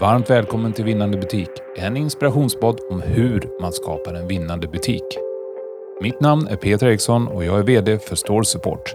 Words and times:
varmt 0.00 0.30
välkommen 0.30 0.72
till 0.72 0.84
Vinnande 0.84 1.18
Butik. 1.18 1.48
En 1.76 1.96
inspirationspodd 1.96 2.80
om 2.90 3.02
hur 3.02 3.48
man 3.60 3.72
skapar 3.72 4.14
en 4.14 4.28
vinnande 4.28 4.68
butik. 4.68 5.04
Mitt 6.02 6.20
namn 6.20 6.48
är 6.48 6.56
Peter 6.56 6.86
Eriksson 6.86 7.28
och 7.28 7.44
jag 7.44 7.58
är 7.58 7.62
VD 7.62 7.98
för 7.98 8.16
Store 8.16 8.44
Support. 8.44 8.94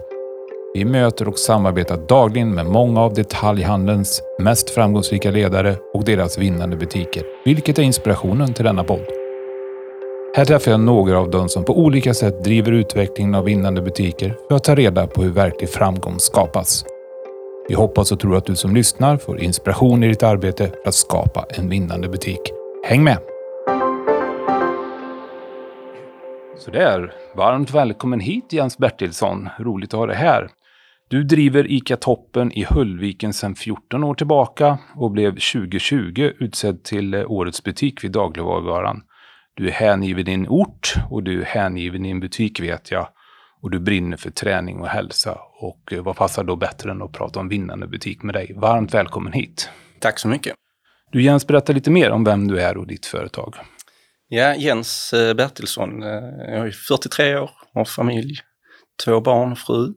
Vi 0.74 0.84
möter 0.84 1.28
och 1.28 1.38
samarbetar 1.38 1.96
dagligen 2.08 2.54
med 2.54 2.66
många 2.66 3.00
av 3.00 3.14
detaljhandelns 3.14 4.22
mest 4.38 4.70
framgångsrika 4.70 5.30
ledare 5.30 5.76
och 5.94 6.04
deras 6.04 6.38
vinnande 6.38 6.76
butiker, 6.76 7.22
vilket 7.44 7.78
är 7.78 7.82
inspirationen 7.82 8.52
till 8.52 8.64
denna 8.64 8.84
podd. 8.84 9.06
Här 10.36 10.44
träffar 10.44 10.70
jag 10.70 10.80
några 10.80 11.18
av 11.18 11.30
dem 11.30 11.48
som 11.48 11.64
på 11.64 11.78
olika 11.78 12.14
sätt 12.14 12.44
driver 12.44 12.72
utvecklingen 12.72 13.34
av 13.34 13.44
vinnande 13.44 13.82
butiker 13.82 14.36
för 14.48 14.56
att 14.56 14.64
ta 14.64 14.74
reda 14.74 15.06
på 15.06 15.22
hur 15.22 15.32
verklig 15.32 15.70
framgång 15.70 16.18
skapas. 16.18 16.84
Vi 17.68 17.74
hoppas 17.74 18.12
och 18.12 18.20
tror 18.20 18.36
att 18.36 18.46
du 18.46 18.56
som 18.56 18.74
lyssnar 18.74 19.16
får 19.16 19.40
inspiration 19.40 20.02
i 20.02 20.08
ditt 20.08 20.22
arbete 20.22 20.68
för 20.68 20.88
att 20.88 20.94
skapa 20.94 21.46
en 21.50 21.68
vinnande 21.68 22.08
butik. 22.08 22.40
Häng 22.84 23.04
med! 23.04 23.18
Sådär. 26.58 27.12
varmt 27.36 27.70
välkommen 27.70 28.20
hit 28.20 28.52
Jens 28.52 28.78
Bertilsson. 28.78 29.48
Roligt 29.58 29.94
att 29.94 29.98
ha 29.98 30.06
dig 30.06 30.16
här. 30.16 30.48
Du 31.08 31.24
driver 31.24 31.72
ICA 31.72 31.96
Toppen 31.96 32.52
i 32.52 32.64
Höllviken 32.64 33.32
sedan 33.32 33.54
14 33.54 34.04
år 34.04 34.14
tillbaka 34.14 34.78
och 34.96 35.10
blev 35.10 35.30
2020 35.30 36.30
utsedd 36.38 36.84
till 36.84 37.14
eh, 37.14 37.30
Årets 37.30 37.64
butik 37.64 38.04
vid 38.04 38.12
dagligvaruvaran. 38.12 39.02
Du 39.54 39.68
är 39.68 39.72
hängiven 39.72 40.24
din 40.24 40.48
ort 40.48 40.94
och 41.10 41.22
du 41.22 41.40
är 41.40 41.44
hängiven 41.44 42.02
din 42.02 42.20
butik 42.20 42.60
vet 42.60 42.90
jag. 42.90 43.08
Och 43.66 43.70
du 43.70 43.78
brinner 43.78 44.16
för 44.16 44.30
träning 44.30 44.80
och 44.80 44.88
hälsa. 44.88 45.38
Och 45.60 45.92
eh, 45.92 46.02
vad 46.02 46.16
passar 46.16 46.44
då 46.44 46.56
bättre 46.56 46.90
än 46.90 47.02
att 47.02 47.12
prata 47.12 47.40
om 47.40 47.48
vinnande 47.48 47.86
butik 47.86 48.22
med 48.22 48.34
dig? 48.34 48.52
Varmt 48.56 48.94
välkommen 48.94 49.32
hit. 49.32 49.70
Tack 50.00 50.18
så 50.18 50.28
mycket. 50.28 50.54
Du 51.12 51.22
Jens, 51.22 51.46
berätta 51.46 51.72
lite 51.72 51.90
mer 51.90 52.10
om 52.10 52.24
vem 52.24 52.48
du 52.48 52.60
är 52.60 52.76
och 52.76 52.86
ditt 52.86 53.06
företag. 53.06 53.54
Ja, 54.28 54.54
Jens 54.54 55.12
eh, 55.12 55.34
Bertilsson. 55.34 56.02
Eh, 56.02 56.08
jag 56.48 56.66
är 56.66 56.70
43 56.70 57.36
år, 57.36 57.50
har 57.74 57.84
familj, 57.84 58.38
två 59.04 59.20
barn 59.20 59.52
och 59.52 59.58
fru. 59.58 59.94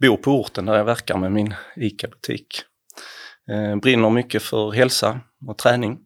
Bor 0.00 0.16
på 0.16 0.40
orten 0.40 0.66
där 0.66 0.76
jag 0.76 0.84
verkar 0.84 1.18
med 1.18 1.32
min 1.32 1.54
ICA-butik. 1.76 2.62
Brinner 3.82 4.10
mycket 4.10 4.42
för 4.42 4.70
hälsa 4.70 5.20
och 5.46 5.58
träning 5.58 5.98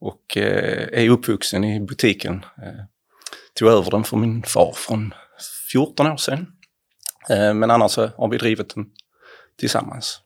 och 0.00 0.36
är 0.36 1.10
uppvuxen 1.10 1.64
i 1.64 1.80
butiken. 1.80 2.44
Tog 3.54 3.68
över 3.68 3.90
den 3.90 4.04
från 4.04 4.20
min 4.20 4.42
far 4.42 4.72
från 4.76 5.14
14 5.72 6.06
år 6.06 6.16
sedan. 6.16 6.46
Eh, 7.30 7.54
men 7.54 7.70
annars 7.70 7.96
har 7.96 8.30
vi 8.30 8.36
drivit 8.38 8.74
den 8.74 8.86
tillsammans. 9.58 10.20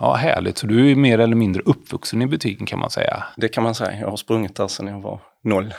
Ja, 0.00 0.14
härligt. 0.14 0.58
Så 0.58 0.66
du 0.66 0.90
är 0.90 0.94
mer 0.94 1.18
eller 1.18 1.36
mindre 1.36 1.62
uppvuxen 1.62 2.22
i 2.22 2.26
butiken 2.26 2.66
kan 2.66 2.78
man 2.78 2.90
säga? 2.90 3.24
Det 3.36 3.48
kan 3.48 3.64
man 3.64 3.74
säga. 3.74 4.00
Jag 4.00 4.10
har 4.10 4.16
sprungit 4.16 4.56
där 4.56 4.68
sedan 4.68 4.86
jag 4.86 5.00
var 5.00 5.20
noll. 5.44 5.74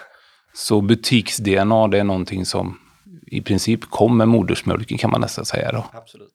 Så 0.54 0.82
butiks-DNA, 0.82 1.88
det 1.88 2.00
är 2.00 2.04
någonting 2.04 2.46
som 2.46 2.80
i 3.28 3.42
princip 3.42 3.86
kom 3.90 4.18
med 4.18 4.28
modersmjölken 4.28 4.98
kan 4.98 5.12
man 5.12 5.22
nästan 5.22 5.46
säga 5.46 5.72
då? 5.72 5.86
Absolut. 5.94 6.34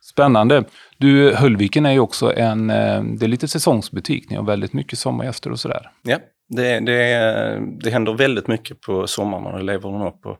Spännande. 0.00 0.64
Du, 0.98 1.34
Höllviken 1.34 1.86
är 1.86 1.92
ju 1.92 2.00
också 2.00 2.34
en, 2.36 2.70
eh, 2.70 3.02
det 3.02 3.26
är 3.26 3.28
lite 3.28 3.48
säsongsbutik. 3.48 4.30
Ni 4.30 4.36
har 4.36 4.44
väldigt 4.44 4.72
mycket 4.72 4.98
sommargäster 4.98 5.52
och 5.52 5.60
sådär. 5.60 5.90
Ja, 6.02 6.18
det, 6.48 6.80
det, 6.80 7.78
det 7.80 7.90
händer 7.90 8.14
väldigt 8.14 8.48
mycket 8.48 8.80
på 8.80 9.06
sommaren 9.06 9.46
och 9.46 9.58
det 9.58 9.64
lever 9.64 9.92
den 9.92 10.02
upp. 10.02 10.26
Och 10.26 10.38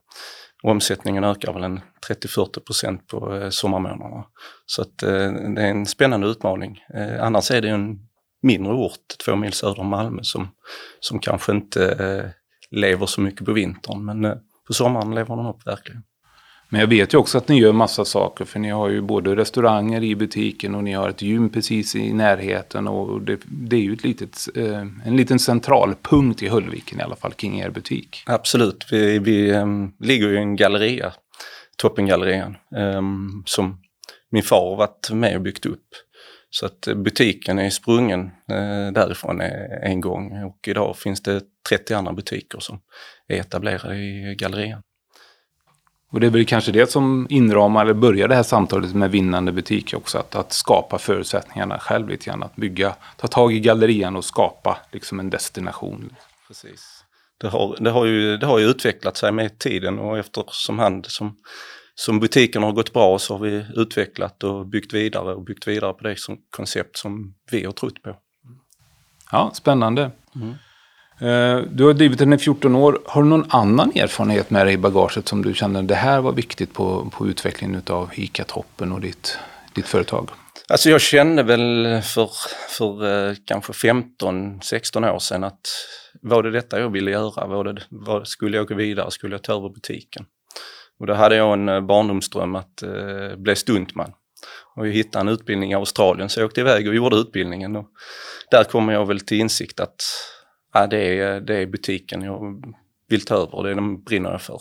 omsättningen 0.64 1.24
ökar 1.24 1.52
väl 1.52 1.62
en 1.64 1.80
30-40 2.08 2.60
procent 2.60 3.06
på 3.06 3.36
eh, 3.36 3.48
sommarmånaderna. 3.50 4.24
Så 4.66 4.82
att, 4.82 5.02
eh, 5.02 5.32
det 5.54 5.62
är 5.62 5.70
en 5.70 5.86
spännande 5.86 6.26
utmaning. 6.26 6.84
Eh, 6.94 7.24
annars 7.24 7.50
är 7.50 7.62
det 7.62 7.68
en 7.68 7.98
mindre 8.42 8.72
ort, 8.72 9.18
två 9.24 9.36
mil 9.36 9.52
söder 9.52 9.80
om 9.80 9.86
Malmö, 9.86 10.22
som, 10.22 10.48
som 11.00 11.18
kanske 11.18 11.52
inte 11.52 11.92
eh, 11.92 12.30
lever 12.70 13.06
så 13.06 13.20
mycket 13.20 13.46
på 13.46 13.52
vintern. 13.52 14.04
Men 14.04 14.24
eh, 14.24 14.34
på 14.66 14.72
sommaren 14.72 15.14
lever 15.14 15.36
den 15.36 15.46
upp 15.46 15.66
verkligen. 15.66 16.02
Men 16.68 16.80
jag 16.80 16.88
vet 16.88 17.14
ju 17.14 17.18
också 17.18 17.38
att 17.38 17.48
ni 17.48 17.58
gör 17.58 17.72
massa 17.72 18.04
saker. 18.04 18.44
För 18.44 18.58
ni 18.60 18.70
har 18.70 18.88
ju 18.88 19.00
både 19.00 19.36
restauranger 19.36 20.02
i 20.02 20.16
butiken 20.16 20.74
och 20.74 20.84
ni 20.84 20.92
har 20.92 21.08
ett 21.08 21.22
gym 21.22 21.50
precis 21.50 21.96
i 21.96 22.12
närheten. 22.12 22.88
Och 22.88 23.20
det, 23.20 23.40
det 23.44 23.76
är 23.76 23.80
ju 23.80 23.92
ett 23.92 24.04
litet, 24.04 24.38
eh, 24.56 24.80
en 25.04 25.16
liten 25.16 25.38
centralpunkt 25.38 26.42
i 26.42 26.48
Höllviken 26.48 27.00
i 27.00 27.02
alla 27.02 27.16
fall 27.16 27.32
kring 27.32 27.60
er 27.60 27.70
butik. 27.70 28.22
Absolut. 28.26 28.86
Vi, 28.90 29.18
vi 29.18 29.52
um, 29.52 29.92
ligger 30.00 30.28
ju 30.28 30.34
i 30.34 30.38
en 30.38 30.56
galleria, 30.56 31.12
Toppengallerian, 31.76 32.56
um, 32.76 33.42
som 33.46 33.78
min 34.30 34.42
far 34.42 34.70
har 34.70 34.76
varit 34.76 35.10
med 35.10 35.36
och 35.36 35.42
byggt 35.42 35.66
upp. 35.66 35.88
Så 36.50 36.66
att 36.66 36.88
butiken 36.96 37.58
är 37.58 37.70
sprungen 37.70 38.20
eh, 38.50 38.92
därifrån 38.92 39.40
e, 39.40 39.80
en 39.82 40.00
gång 40.00 40.44
och 40.44 40.68
idag 40.68 40.96
finns 40.96 41.22
det 41.22 41.40
30 41.68 41.94
andra 41.94 42.12
butiker 42.12 42.58
som 42.60 42.80
är 43.28 43.40
etablerade 43.40 43.96
i 43.96 44.34
gallerian. 44.38 44.82
Och 46.10 46.20
det 46.20 46.26
är 46.26 46.30
väl 46.30 46.46
kanske 46.46 46.72
det 46.72 46.90
som 46.90 47.26
inramar, 47.30 47.84
eller 47.84 47.94
börjar 47.94 48.28
det 48.28 48.34
här 48.34 48.42
samtalet 48.42 48.94
med 48.94 49.10
vinnande 49.10 49.52
butik 49.52 49.94
också. 49.94 50.18
Att, 50.18 50.34
att 50.34 50.52
skapa 50.52 50.98
förutsättningarna 50.98 51.78
själv 51.78 52.08
lite 52.08 52.24
grann. 52.24 52.42
Att 52.42 52.56
bygga, 52.56 52.94
ta 53.16 53.26
tag 53.26 53.52
i 53.52 53.60
gallerian 53.60 54.16
och 54.16 54.24
skapa 54.24 54.78
liksom 54.92 55.20
en 55.20 55.30
destination. 55.30 56.16
Precis. 56.48 57.04
Det 57.40 57.48
har, 57.48 57.76
det 57.80 57.90
har, 57.90 58.04
ju, 58.04 58.36
det 58.36 58.46
har 58.46 58.58
ju 58.58 58.66
utvecklat 58.66 59.16
sig 59.16 59.32
med 59.32 59.58
tiden 59.58 59.98
och 59.98 60.18
eftersom 60.18 60.78
hand 60.78 61.06
som, 61.06 61.36
som 61.94 62.20
butiken 62.20 62.62
har 62.62 62.72
gått 62.72 62.92
bra 62.92 63.18
så 63.18 63.34
har 63.34 63.44
vi 63.44 63.66
utvecklat 63.74 64.44
och 64.44 64.66
byggt 64.66 64.94
vidare 64.94 65.34
och 65.34 65.42
byggt 65.42 65.68
vidare 65.68 65.92
på 65.92 66.04
det 66.04 66.16
som 66.18 66.38
koncept 66.50 66.96
som 66.96 67.34
vi 67.50 67.64
har 67.64 67.72
trott 67.72 68.02
på. 68.02 68.16
Ja, 69.32 69.50
spännande. 69.54 70.10
Mm. 70.36 70.54
Eh, 71.20 71.58
du 71.58 71.84
har 71.84 71.92
drivit 71.92 72.18
den 72.18 72.32
i 72.32 72.38
14 72.38 72.74
år. 72.74 72.98
Har 73.06 73.22
du 73.22 73.28
någon 73.28 73.50
annan 73.50 73.92
erfarenhet 73.94 74.50
med 74.50 74.66
dig 74.66 74.74
i 74.74 74.78
bagaget 74.78 75.28
som 75.28 75.42
du 75.42 75.54
känner 75.54 75.82
det 75.82 75.94
här 75.94 76.20
var 76.20 76.32
viktigt 76.32 76.74
på, 76.74 77.10
på 77.12 77.28
utvecklingen 77.28 77.82
av 77.86 78.10
ICA 78.14 78.44
Toppen 78.44 78.92
och 78.92 79.00
ditt, 79.00 79.38
ditt 79.74 79.86
företag? 79.86 80.28
Alltså 80.68 80.90
jag 80.90 81.00
kände 81.00 81.42
väl 81.42 82.02
för, 82.02 82.30
för 82.68 83.28
eh, 83.28 83.34
kanske 83.44 83.72
15-16 83.72 85.14
år 85.14 85.18
sedan 85.18 85.44
att 85.44 85.60
var 86.22 86.42
det 86.42 86.50
detta 86.50 86.80
jag 86.80 86.90
ville 86.90 87.10
göra? 87.10 87.46
Var 87.46 87.64
det, 87.64 87.82
var, 87.90 88.24
skulle 88.24 88.56
jag 88.56 88.68
gå 88.68 88.74
vidare? 88.74 89.10
Skulle 89.10 89.34
jag 89.34 89.42
ta 89.42 89.52
över 89.52 89.68
butiken? 89.68 90.24
Och 91.00 91.06
då 91.06 91.14
hade 91.14 91.36
jag 91.36 91.52
en 91.52 91.68
eh, 91.68 91.80
barndomsdröm 91.80 92.54
att 92.54 92.82
eh, 92.82 93.36
bli 93.36 93.56
stuntman. 93.56 94.12
Och 94.76 94.86
jag 94.86 94.92
hittade 94.92 95.20
en 95.20 95.28
utbildning 95.28 95.72
i 95.72 95.74
Australien 95.74 96.28
så 96.28 96.40
jag 96.40 96.46
åkte 96.46 96.60
iväg 96.60 96.88
och 96.88 96.94
gjorde 96.94 97.16
utbildningen. 97.16 97.76
Och 97.76 97.88
där 98.50 98.64
kom 98.64 98.88
jag 98.88 99.06
väl 99.06 99.20
till 99.20 99.40
insikt 99.40 99.80
att 99.80 100.02
ja, 100.74 100.86
det, 100.86 101.18
är, 101.18 101.40
det 101.40 101.56
är 101.56 101.66
butiken 101.66 102.22
jag 102.22 102.64
vill 103.08 103.24
ta 103.24 103.34
över, 103.34 103.62
det 103.62 103.70
är 103.70 103.74
den 103.74 104.02
brinner 104.02 104.30
jag 104.30 104.42
för. 104.42 104.60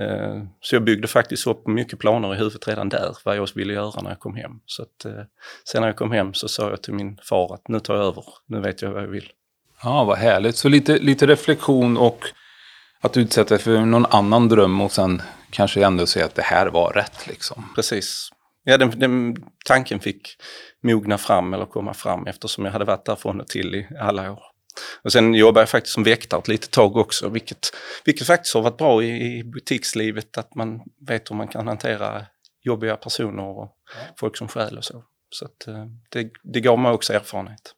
Eh, 0.00 0.42
så 0.60 0.74
jag 0.74 0.84
byggde 0.84 1.08
faktiskt 1.08 1.46
upp 1.46 1.66
mycket 1.66 1.98
planer 1.98 2.34
i 2.34 2.38
huvudet 2.38 2.68
redan 2.68 2.88
där, 2.88 3.16
vad 3.24 3.36
jag 3.36 3.48
ville 3.54 3.72
göra 3.72 4.02
när 4.02 4.10
jag 4.10 4.20
kom 4.20 4.34
hem. 4.34 4.60
Så 4.66 4.82
att, 4.82 5.04
eh, 5.04 5.22
sen 5.64 5.80
när 5.80 5.88
jag 5.88 5.96
kom 5.96 6.12
hem 6.12 6.34
så 6.34 6.48
sa 6.48 6.70
jag 6.70 6.82
till 6.82 6.94
min 6.94 7.18
far 7.22 7.54
att 7.54 7.68
nu 7.68 7.80
tar 7.80 7.94
jag 7.94 8.04
över, 8.04 8.24
nu 8.46 8.60
vet 8.60 8.82
jag 8.82 8.90
vad 8.90 9.02
jag 9.02 9.08
vill. 9.08 9.30
Ja, 9.82 10.04
vad 10.04 10.18
härligt. 10.18 10.56
Så 10.56 10.68
lite, 10.68 10.98
lite 10.98 11.26
reflektion 11.26 11.96
och 11.96 12.24
att 13.00 13.16
utsätta 13.16 13.48
dig 13.48 13.58
för 13.58 13.80
någon 13.80 14.06
annan 14.06 14.48
dröm 14.48 14.80
och 14.80 14.92
sen 14.92 15.22
kanske 15.50 15.84
ändå 15.84 16.06
säga 16.06 16.24
att 16.24 16.34
det 16.34 16.42
här 16.42 16.66
var 16.66 16.92
rätt 16.92 17.26
liksom. 17.26 17.72
Precis. 17.74 18.30
Ja, 18.64 18.78
den, 18.78 18.98
den 18.98 19.36
tanken 19.64 20.00
fick 20.00 20.36
mogna 20.82 21.18
fram 21.18 21.54
eller 21.54 21.66
komma 21.66 21.94
fram 21.94 22.26
eftersom 22.26 22.64
jag 22.64 22.72
hade 22.72 22.84
varit 22.84 23.04
där 23.04 23.16
från 23.16 23.40
och 23.40 23.48
till 23.48 23.74
i 23.74 23.86
alla 24.00 24.32
år. 24.32 24.55
Och 25.02 25.12
sen 25.12 25.34
jobbade 25.34 25.60
jag 25.60 25.68
faktiskt 25.68 25.94
som 25.94 26.02
väktare 26.02 26.40
ett 26.40 26.48
litet 26.48 26.70
tag 26.70 26.96
också, 26.96 27.28
vilket, 27.28 27.76
vilket 28.04 28.26
faktiskt 28.26 28.54
har 28.54 28.62
varit 28.62 28.76
bra 28.76 29.02
i, 29.02 29.38
i 29.38 29.44
butikslivet, 29.44 30.38
att 30.38 30.54
man 30.54 30.80
vet 31.08 31.30
hur 31.30 31.36
man 31.36 31.48
kan 31.48 31.66
hantera 31.66 32.22
jobbiga 32.62 32.96
personer 32.96 33.42
och 33.42 33.72
ja. 33.94 34.14
folk 34.18 34.36
som 34.36 34.48
stjäl 34.48 34.78
och 34.78 34.84
så. 34.84 35.04
Så 35.30 35.44
att, 35.44 35.66
eh, 35.68 35.84
det, 36.10 36.30
det 36.42 36.60
gav 36.60 36.78
mig 36.78 36.92
också 36.92 37.12
erfarenhet. 37.12 37.74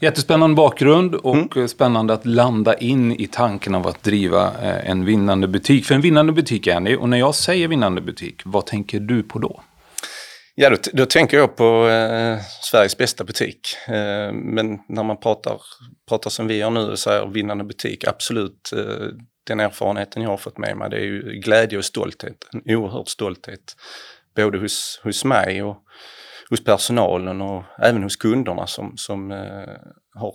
Jättespännande 0.00 0.56
bakgrund 0.56 1.14
och 1.14 1.56
mm. 1.56 1.68
spännande 1.68 2.14
att 2.14 2.26
landa 2.26 2.74
in 2.74 3.12
i 3.12 3.26
tanken 3.26 3.74
av 3.74 3.86
att 3.86 4.02
driva 4.02 4.46
eh, 4.46 4.90
en 4.90 5.04
vinnande 5.04 5.48
butik. 5.48 5.86
För 5.86 5.94
en 5.94 6.00
vinnande 6.00 6.32
butik 6.32 6.66
är 6.66 6.80
ni, 6.80 6.96
och 6.96 7.08
när 7.08 7.18
jag 7.18 7.34
säger 7.34 7.68
vinnande 7.68 8.00
butik, 8.00 8.42
vad 8.44 8.66
tänker 8.66 9.00
du 9.00 9.22
på 9.22 9.38
då? 9.38 9.60
Ja, 10.60 10.70
då, 10.70 10.76
då 10.92 11.06
tänker 11.06 11.36
jag 11.36 11.56
på 11.56 11.88
eh, 11.88 12.38
Sveriges 12.62 12.96
bästa 12.96 13.24
butik. 13.24 13.60
Eh, 13.88 14.32
men 14.32 14.78
när 14.88 15.02
man 15.02 15.20
pratar, 15.20 15.60
pratar 16.08 16.30
som 16.30 16.46
vi 16.46 16.56
gör 16.56 16.70
nu 16.70 16.80
och 16.80 16.98
säger 16.98 17.26
vinnande 17.26 17.64
butik, 17.64 18.04
absolut. 18.04 18.72
Eh, 18.76 19.06
den 19.46 19.60
erfarenheten 19.60 20.22
jag 20.22 20.30
har 20.30 20.36
fått 20.36 20.58
med 20.58 20.76
mig, 20.76 20.90
det 20.90 20.96
är 20.96 21.04
ju 21.04 21.40
glädje 21.40 21.78
och 21.78 21.84
stolthet. 21.84 22.36
En 22.52 22.76
oerhörd 22.76 23.08
stolthet. 23.08 23.76
Både 24.36 24.58
hos, 24.58 25.00
hos 25.04 25.24
mig 25.24 25.62
och 25.62 25.76
hos 26.50 26.64
personalen 26.64 27.40
och 27.40 27.64
även 27.82 28.02
hos 28.02 28.16
kunderna 28.16 28.66
som, 28.66 28.96
som 28.96 29.30
eh, 29.32 29.76
har 30.14 30.34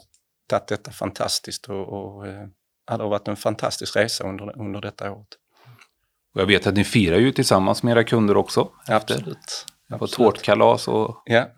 tagit 0.50 0.68
detta 0.68 0.92
fantastiskt. 0.92 1.66
Och, 1.70 1.88
och 1.88 2.28
eh, 2.28 2.48
det 2.88 3.04
har 3.04 3.10
varit 3.10 3.28
en 3.28 3.36
fantastisk 3.36 3.96
resa 3.96 4.24
under, 4.24 4.62
under 4.62 4.82
detta 4.82 5.12
året. 5.12 5.28
Och 6.36 6.42
jag 6.42 6.46
vet 6.46 6.68
att 6.68 6.76
ni 6.76 6.84
firar 6.84 7.18
ju 7.18 7.32
tillsammans 7.32 7.84
med 7.84 7.92
era 7.92 8.04
kunder 8.04 8.38
också. 8.38 8.70
Absolut 8.88 9.73
på 10.00 10.08
tårtkalas 10.08 10.88
och... 10.88 11.24
Ja. 11.26 11.50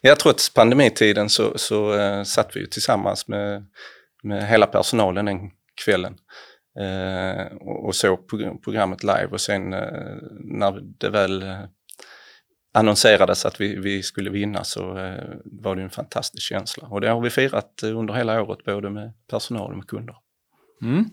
Ja, 0.00 0.16
trots 0.22 0.54
pandemitiden 0.54 1.28
så, 1.28 1.58
så 1.58 1.94
uh, 1.94 2.22
satt 2.22 2.56
vi 2.56 2.68
tillsammans 2.68 3.28
med, 3.28 3.66
med 4.22 4.48
hela 4.48 4.66
personalen 4.66 5.24
den 5.24 5.50
kvällen 5.84 6.16
uh, 6.80 7.56
och, 7.60 7.86
och 7.86 7.94
såg 7.94 8.28
programmet 8.64 9.02
live 9.02 9.28
och 9.30 9.40
sen 9.40 9.74
uh, 9.74 10.16
när 10.40 10.80
det 10.98 11.10
väl 11.10 11.44
annonserades 12.74 13.46
att 13.46 13.60
vi, 13.60 13.76
vi 13.76 14.02
skulle 14.02 14.30
vinna 14.30 14.64
så 14.64 14.82
var 15.44 15.76
det 15.76 15.82
en 15.82 15.90
fantastisk 15.90 16.48
känsla. 16.48 16.88
Och 16.88 17.00
det 17.00 17.08
har 17.08 17.20
vi 17.20 17.30
firat 17.30 17.82
under 17.82 18.14
hela 18.14 18.42
året 18.42 18.64
både 18.64 18.90
med 18.90 19.12
personal 19.30 19.70
och 19.70 19.76
med 19.76 19.86
kunder. 19.86 20.16
Mm. 20.82 21.04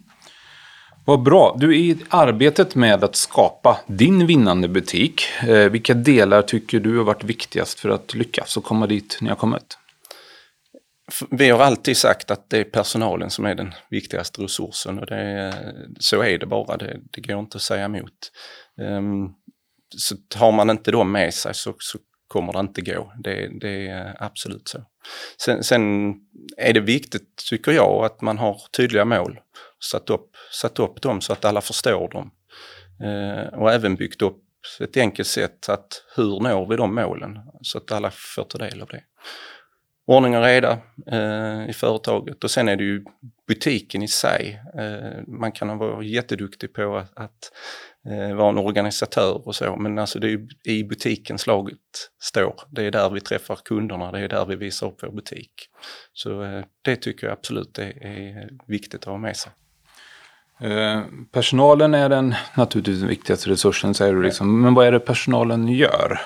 Vad 1.05 1.23
bra. 1.23 1.55
Du, 1.59 1.77
i 1.77 1.97
arbetet 2.09 2.75
med 2.75 3.03
att 3.03 3.15
skapa 3.15 3.79
din 3.87 4.27
vinnande 4.27 4.67
butik, 4.67 5.21
eh, 5.41 5.69
vilka 5.69 5.93
delar 5.93 6.41
tycker 6.41 6.79
du 6.79 6.97
har 6.97 7.03
varit 7.03 7.23
viktigast 7.23 7.79
för 7.79 7.89
att 7.89 8.13
lyckas 8.13 8.57
och 8.57 8.63
komma 8.63 8.87
dit 8.87 9.17
ni 9.21 9.29
har 9.29 9.35
kommit? 9.35 9.77
Vi 11.29 11.49
har 11.49 11.59
alltid 11.59 11.97
sagt 11.97 12.31
att 12.31 12.49
det 12.49 12.57
är 12.57 12.63
personalen 12.63 13.29
som 13.29 13.45
är 13.45 13.55
den 13.55 13.73
viktigaste 13.89 14.41
resursen 14.41 14.99
och 14.99 15.05
det, 15.05 15.53
så 15.99 16.21
är 16.21 16.37
det 16.37 16.45
bara, 16.45 16.77
det, 16.77 16.99
det 17.11 17.21
går 17.21 17.39
inte 17.39 17.57
att 17.57 17.61
säga 17.61 17.85
emot. 17.85 18.31
Um, 18.81 19.33
så 19.97 20.15
har 20.35 20.51
man 20.51 20.69
inte 20.69 20.91
dem 20.91 21.11
med 21.11 21.33
sig 21.33 21.53
så, 21.53 21.73
så 21.79 21.97
kommer 22.27 22.53
det 22.53 22.59
inte 22.59 22.81
gå. 22.81 23.13
Det, 23.23 23.59
det 23.59 23.87
är 23.87 24.15
absolut 24.19 24.67
så. 24.67 24.79
Sen, 25.45 25.63
sen, 25.63 26.13
är 26.57 26.73
det 26.73 26.79
viktigt, 26.79 27.43
tycker 27.49 27.71
jag, 27.71 28.05
att 28.05 28.21
man 28.21 28.37
har 28.37 28.61
tydliga 28.77 29.05
mål. 29.05 29.39
Satt 29.83 30.09
upp, 30.09 30.35
satt 30.51 30.79
upp 30.79 31.01
dem 31.01 31.21
så 31.21 31.33
att 31.33 31.45
alla 31.45 31.61
förstår 31.61 32.09
dem. 32.09 32.31
Eh, 33.03 33.59
och 33.59 33.71
även 33.71 33.95
byggt 33.95 34.21
upp 34.21 34.43
ett 34.79 34.97
enkelt 34.97 35.27
sätt 35.27 35.69
att 35.69 36.03
hur 36.15 36.39
når 36.39 36.69
vi 36.69 36.75
de 36.75 36.95
målen 36.95 37.39
så 37.61 37.77
att 37.77 37.91
alla 37.91 38.11
får 38.11 38.43
ta 38.43 38.57
del 38.57 38.81
av 38.81 38.87
det. 38.87 39.03
Ordning 40.05 40.37
och 40.37 40.43
reda 40.43 40.79
eh, 41.11 41.69
i 41.69 41.73
företaget 41.73 42.43
och 42.43 42.51
sen 42.51 42.67
är 42.67 42.75
det 42.75 42.83
ju 42.83 43.03
butiken 43.47 44.03
i 44.03 44.07
sig. 44.07 44.61
Eh, 44.77 45.21
man 45.27 45.51
kan 45.51 45.77
vara 45.77 46.03
jätteduktig 46.03 46.73
på 46.73 46.97
att, 46.97 47.11
att 47.17 47.51
eh, 48.09 48.35
vara 48.35 48.49
en 48.49 48.57
organisatör 48.57 49.47
och 49.47 49.55
så, 49.55 49.75
men 49.75 49.99
alltså 49.99 50.19
det 50.19 50.27
är 50.27 50.31
ju 50.31 50.47
i 50.63 50.83
butiken 50.83 51.37
slaget 51.37 51.77
står. 52.21 52.61
Det 52.69 52.83
är 52.83 52.91
där 52.91 53.09
vi 53.09 53.21
träffar 53.21 53.55
kunderna, 53.65 54.11
det 54.11 54.19
är 54.19 54.29
där 54.29 54.45
vi 54.45 54.55
visar 54.55 54.87
upp 54.87 55.03
vår 55.03 55.11
butik. 55.11 55.53
Så 56.13 56.43
eh, 56.43 56.63
det 56.81 56.95
tycker 56.95 57.27
jag 57.27 57.33
absolut 57.33 57.77
är, 57.77 58.05
är 58.05 58.49
viktigt 58.67 59.01
att 59.01 59.05
ha 59.05 59.17
med 59.17 59.37
sig. 59.37 59.51
Eh, 60.61 61.01
personalen 61.31 61.93
är 61.93 62.09
den 62.09 62.35
naturligtvis 62.55 62.99
den 62.99 63.09
viktigaste 63.09 63.49
resursen, 63.49 63.93
säger 63.93 64.13
du. 64.13 64.23
Liksom. 64.23 64.61
Men 64.61 64.73
vad 64.73 64.87
är 64.87 64.91
det 64.91 64.99
personalen 64.99 65.67
gör? 65.67 66.21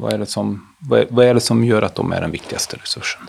Vad 0.00 0.12
är, 0.12 0.18
det 0.18 0.26
som, 0.26 0.74
vad 0.80 1.00
är, 1.00 1.06
vad 1.10 1.26
är 1.26 1.34
det 1.34 1.40
som 1.40 1.64
gör 1.64 1.82
att 1.82 1.94
de 1.94 2.12
är 2.12 2.20
den 2.20 2.30
viktigaste 2.30 2.76
resursen? 2.76 3.22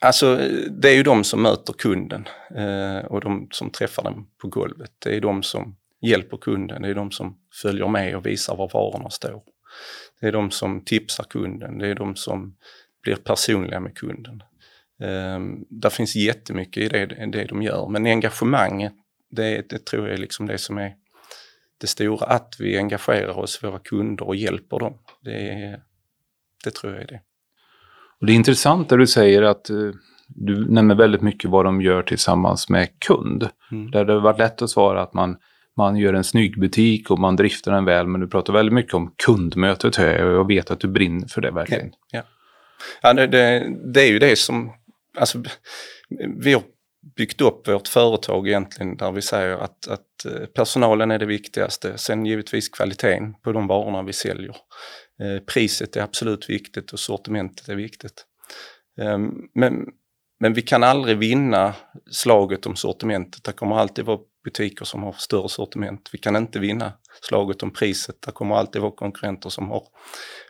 Alltså, 0.00 0.36
det 0.70 0.88
är 0.88 0.94
ju 0.94 1.02
de 1.02 1.24
som 1.24 1.42
möter 1.42 1.72
kunden 1.72 2.28
eh, 2.56 3.06
och 3.06 3.20
de 3.20 3.48
som 3.50 3.70
träffar 3.70 4.02
den 4.02 4.26
på 4.42 4.48
golvet. 4.48 4.90
Det 4.98 5.16
är 5.16 5.20
de 5.20 5.42
som 5.42 5.76
hjälper 6.02 6.36
kunden, 6.36 6.82
det 6.82 6.88
är 6.88 6.94
de 6.94 7.10
som 7.10 7.36
följer 7.62 7.88
med 7.88 8.16
och 8.16 8.26
visar 8.26 8.56
var 8.56 8.70
varorna 8.72 9.10
står. 9.10 9.42
Det 10.20 10.26
är 10.26 10.32
de 10.32 10.50
som 10.50 10.84
tipsar 10.84 11.24
kunden, 11.24 11.78
det 11.78 11.88
är 11.88 11.94
de 11.94 12.16
som 12.16 12.56
blir 13.02 13.16
personliga 13.16 13.80
med 13.80 13.96
kunden. 13.96 14.42
Eh, 15.02 15.40
där 15.68 15.90
finns 15.90 16.16
jättemycket 16.16 16.82
i 16.82 16.88
det, 16.88 17.06
det 17.06 17.44
de 17.44 17.62
gör, 17.62 17.88
men 17.88 18.06
engagemanget, 18.06 18.94
det, 19.30 19.70
det 19.70 19.84
tror 19.84 20.08
jag 20.08 20.14
är 20.14 20.20
liksom 20.20 20.46
det 20.46 20.58
som 20.58 20.78
är 20.78 20.94
det 21.80 21.86
stora, 21.86 22.26
att 22.26 22.56
vi 22.58 22.78
engagerar 22.78 23.38
oss, 23.38 23.64
våra 23.64 23.78
kunder 23.78 24.26
och 24.26 24.36
hjälper 24.36 24.78
dem. 24.78 24.98
Det, 25.20 25.80
det 26.64 26.70
tror 26.70 26.92
jag 26.92 27.02
är 27.02 27.06
det. 27.06 27.20
Och 28.20 28.26
det 28.26 28.32
är 28.32 28.34
intressant 28.34 28.88
där 28.88 28.98
du 28.98 29.06
säger 29.06 29.42
att 29.42 29.70
uh, 29.70 29.94
du 30.28 30.70
nämner 30.70 30.94
väldigt 30.94 31.22
mycket 31.22 31.50
vad 31.50 31.64
de 31.64 31.82
gör 31.82 32.02
tillsammans 32.02 32.68
med 32.68 32.88
kund. 32.98 33.48
Mm. 33.72 33.90
Där 33.90 34.04
det 34.04 34.12
har 34.12 34.20
varit 34.20 34.38
lätt 34.38 34.62
att 34.62 34.70
svara 34.70 35.02
att 35.02 35.14
man, 35.14 35.36
man 35.76 35.96
gör 35.96 36.14
en 36.14 36.24
snygg 36.24 36.60
butik 36.60 37.10
och 37.10 37.18
man 37.18 37.36
driftar 37.36 37.72
den 37.72 37.84
väl, 37.84 38.06
men 38.06 38.20
du 38.20 38.28
pratar 38.28 38.52
väldigt 38.52 38.72
mycket 38.72 38.94
om 38.94 39.14
kundmötet 39.26 39.98
och 39.98 40.04
jag 40.04 40.46
vet 40.46 40.70
att 40.70 40.80
du 40.80 40.88
brinner 40.88 41.28
för 41.28 41.40
det 41.40 41.50
verkligen. 41.50 41.90
Ja, 42.10 42.18
ja. 42.18 42.22
ja 43.02 43.12
det, 43.12 43.26
det, 43.26 43.74
det, 43.92 44.02
är 44.02 44.12
ju 44.12 44.18
det 44.18 44.38
som, 44.38 44.72
alltså, 45.18 45.42
vi 46.36 46.52
har 46.52 46.62
byggt 47.16 47.40
upp 47.40 47.68
vårt 47.68 47.88
företag 47.88 48.48
egentligen 48.48 48.96
där 48.96 49.12
vi 49.12 49.22
säger 49.22 49.56
att, 49.56 49.88
att 49.88 50.24
eh, 50.24 50.46
personalen 50.46 51.10
är 51.10 51.18
det 51.18 51.26
viktigaste. 51.26 51.98
Sen 51.98 52.26
givetvis 52.26 52.68
kvaliteten 52.68 53.34
på 53.34 53.52
de 53.52 53.66
varorna 53.66 54.02
vi 54.02 54.12
säljer. 54.12 54.56
Eh, 55.22 55.44
priset 55.46 55.96
är 55.96 56.02
absolut 56.02 56.50
viktigt 56.50 56.92
och 56.92 57.00
sortimentet 57.00 57.68
är 57.68 57.74
viktigt. 57.74 58.24
Ehm, 59.00 59.32
men, 59.54 59.86
men 60.40 60.54
vi 60.54 60.62
kan 60.62 60.82
aldrig 60.82 61.18
vinna 61.18 61.74
slaget 62.10 62.66
om 62.66 62.76
sortimentet. 62.76 63.44
Det 63.44 63.52
kommer 63.52 63.76
alltid 63.76 64.04
vara 64.04 64.18
butiker 64.44 64.84
som 64.84 65.02
har 65.02 65.12
större 65.12 65.48
sortiment. 65.48 66.10
Vi 66.12 66.18
kan 66.18 66.36
inte 66.36 66.58
vinna 66.58 66.92
slaget 67.22 67.62
om 67.62 67.72
priset. 67.72 68.16
Det 68.26 68.32
kommer 68.32 68.54
alltid 68.54 68.82
vara 68.82 68.92
konkurrenter 68.92 69.48
som 69.48 69.70
har 69.70 69.82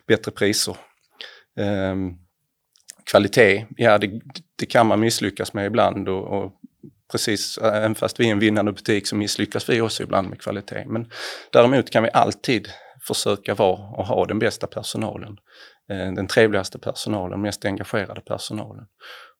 bättre 0.07 0.31
priser. 0.31 0.77
Um, 1.59 2.17
kvalitet, 3.05 3.65
ja 3.77 3.97
det, 3.97 4.21
det, 4.55 4.65
kan 4.65 4.87
man 4.87 4.99
misslyckas 4.99 5.53
med 5.53 5.65
ibland 5.65 6.09
och, 6.09 6.43
och, 6.43 6.53
precis, 7.11 7.57
även 7.57 7.95
fast 7.95 8.19
vi 8.19 8.27
är 8.27 8.31
en 8.31 8.39
vinnande 8.39 8.71
butik 8.71 9.07
så 9.07 9.15
misslyckas 9.15 9.69
vi 9.69 9.81
också 9.81 10.03
ibland 10.03 10.29
med 10.29 10.41
kvalitet. 10.41 10.85
Men 10.87 11.09
däremot 11.51 11.89
kan 11.89 12.03
vi 12.03 12.09
alltid 12.13 12.69
försöka 13.07 13.55
vara 13.55 13.89
och 13.97 14.05
ha 14.05 14.25
den 14.25 14.39
bästa 14.39 14.67
personalen. 14.67 15.37
Eh, 15.89 16.13
den 16.13 16.27
trevligaste 16.27 16.79
personalen, 16.79 17.41
mest 17.41 17.65
engagerade 17.65 18.21
personalen. 18.21 18.85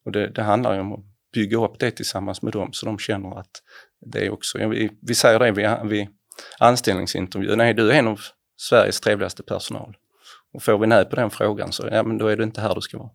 Och 0.06 0.12
det, 0.12 0.28
det 0.28 0.44
handlar 0.44 0.74
ju 0.74 0.80
om 0.80 0.94
att 0.94 1.00
bygga 1.34 1.58
upp 1.58 1.80
det 1.80 1.92
tillsammans 1.92 2.42
med 2.42 2.54
dem 2.54 2.70
så 2.74 2.86
de 2.86 3.00
känner 3.00 3.40
att 3.40 3.52
det 4.06 4.26
är 4.26 4.30
också, 4.30 4.60
ja, 4.60 4.68
vi, 4.68 4.92
vi 5.02 5.16
säger 5.16 5.40
det 5.40 5.52
vid, 5.52 5.90
vid 5.90 6.08
anställningsintervjun, 6.60 7.58
nej 7.58 7.74
du 7.74 7.92
är 7.92 7.94
en 7.94 8.08
av 8.08 8.20
Sveriges 8.58 9.00
trevligaste 9.00 9.44
personal. 9.44 9.96
Och 10.54 10.64
får 10.64 10.78
vi 10.78 10.88
nej 10.88 11.06
på 11.06 11.16
den 11.16 11.30
frågan 11.30 11.72
så 11.72 11.88
ja, 11.92 12.04
men 12.04 12.18
då 12.18 12.28
är 12.28 12.38
det 12.38 12.44
inte 12.44 12.62
här 12.62 12.76
du 12.76 12.82
ska 12.82 12.98
vara. 12.98 13.10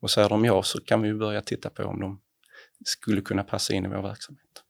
Och 0.00 0.10
säger 0.10 0.28
de 0.28 0.44
ja 0.44 0.62
så 0.62 0.80
kan 0.80 1.02
vi 1.02 1.14
börja 1.14 1.40
titta 1.40 1.70
på 1.70 1.82
om 1.82 2.00
de 2.00 2.20
skulle 2.84 3.20
kunna 3.20 3.42
passa 3.42 3.74
in 3.74 3.84
i 3.84 3.88
vår 3.88 4.02
verksamhet. 4.02 4.62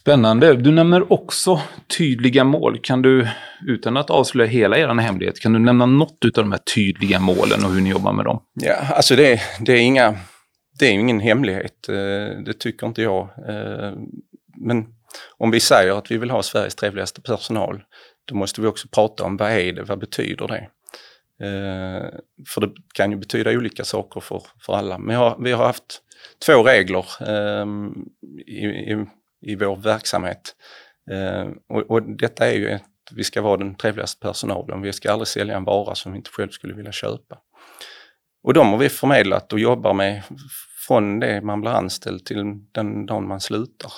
Spännande. 0.00 0.54
Du 0.54 0.70
nämner 0.70 1.12
också 1.12 1.60
tydliga 1.98 2.44
mål. 2.44 2.78
Kan 2.82 3.02
du, 3.02 3.28
utan 3.66 3.96
att 3.96 4.10
avslöja 4.10 4.50
hela 4.50 4.78
er 4.78 4.88
hemlighet, 4.88 5.40
kan 5.40 5.52
du 5.52 5.58
nämna 5.58 5.86
något 5.86 6.24
av 6.24 6.44
de 6.44 6.52
här 6.52 6.60
tydliga 6.74 7.20
målen 7.20 7.64
och 7.64 7.70
hur 7.70 7.80
ni 7.80 7.90
jobbar 7.90 8.12
med 8.12 8.24
dem? 8.24 8.42
Ja, 8.54 8.74
alltså 8.74 9.16
det, 9.16 9.40
det 9.60 9.72
är, 9.72 9.80
inga, 9.80 10.16
det 10.78 10.86
är 10.86 10.90
ingen 10.90 11.20
hemlighet. 11.20 11.88
Eh, 11.88 11.94
det 12.44 12.58
tycker 12.58 12.86
inte 12.86 13.02
jag. 13.02 13.28
Eh, 13.48 13.92
men 14.56 14.86
om 15.38 15.50
vi 15.50 15.60
säger 15.60 15.98
att 15.98 16.10
vi 16.10 16.18
vill 16.18 16.30
ha 16.30 16.42
Sveriges 16.42 16.74
trevligaste 16.74 17.20
personal, 17.20 17.82
då 18.24 18.34
måste 18.34 18.60
vi 18.60 18.66
också 18.66 18.88
prata 18.88 19.24
om 19.24 19.36
vad 19.36 19.50
är 19.50 19.72
det, 19.72 19.82
vad 19.82 19.98
betyder 19.98 20.48
det? 20.48 20.68
Eh, 21.40 22.08
för 22.48 22.60
det 22.60 22.72
kan 22.94 23.10
ju 23.10 23.16
betyda 23.16 23.50
olika 23.50 23.84
saker 23.84 24.20
för, 24.20 24.42
för 24.60 24.72
alla. 24.72 24.98
Men 24.98 25.16
har, 25.16 25.36
vi 25.40 25.52
har 25.52 25.64
haft 25.64 26.02
två 26.46 26.62
regler 26.62 27.06
ehm, 27.28 28.04
i, 28.46 28.66
i 28.66 29.06
i 29.40 29.54
vår 29.54 29.76
verksamhet. 29.76 30.56
Eh, 31.10 31.48
och, 31.68 31.90
och, 31.90 32.02
detta 32.02 32.48
är 32.48 32.52
ju 32.52 32.72
att 32.72 32.82
vi 33.12 33.24
ska 33.24 33.42
vara 33.42 33.56
den 33.56 33.74
trevligaste 33.74 34.20
personalen. 34.20 34.82
Vi 34.82 34.92
ska 34.92 35.12
aldrig 35.12 35.28
sälja 35.28 35.56
en 35.56 35.64
vara 35.64 35.94
som 35.94 36.12
vi 36.12 36.18
inte 36.18 36.30
själv 36.30 36.50
skulle 36.50 36.74
vilja 36.74 36.92
köpa. 36.92 37.38
Och 38.42 38.54
de 38.54 38.68
har 38.68 38.78
vi 38.78 38.88
förmedlat 38.88 39.52
och 39.52 39.60
jobbar 39.60 39.94
med 39.94 40.22
från 40.86 41.20
det 41.20 41.40
man 41.40 41.60
blir 41.60 41.70
anställd 41.70 42.26
till 42.26 42.36
den 42.72 43.06
dagen 43.06 43.28
man 43.28 43.40
slutar. 43.40 43.92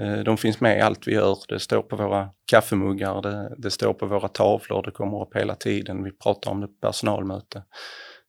Eh, 0.00 0.18
de 0.18 0.36
finns 0.36 0.60
med 0.60 0.78
i 0.78 0.80
allt 0.80 1.06
vi 1.06 1.12
gör. 1.12 1.38
Det 1.48 1.60
står 1.60 1.82
på 1.82 1.96
våra 1.96 2.30
kaffemuggar, 2.46 3.22
det, 3.22 3.54
det, 3.58 3.70
står 3.70 3.94
på 3.94 4.06
våra 4.06 4.28
tavlor, 4.28 4.82
det 4.82 4.90
kommer 4.90 5.22
upp 5.22 5.36
hela 5.36 5.54
tiden. 5.54 6.04
Vi 6.04 6.12
pratar 6.12 6.50
om 6.50 6.60
det 6.60 6.66
på 6.66 6.74
personalmöte. 6.80 7.62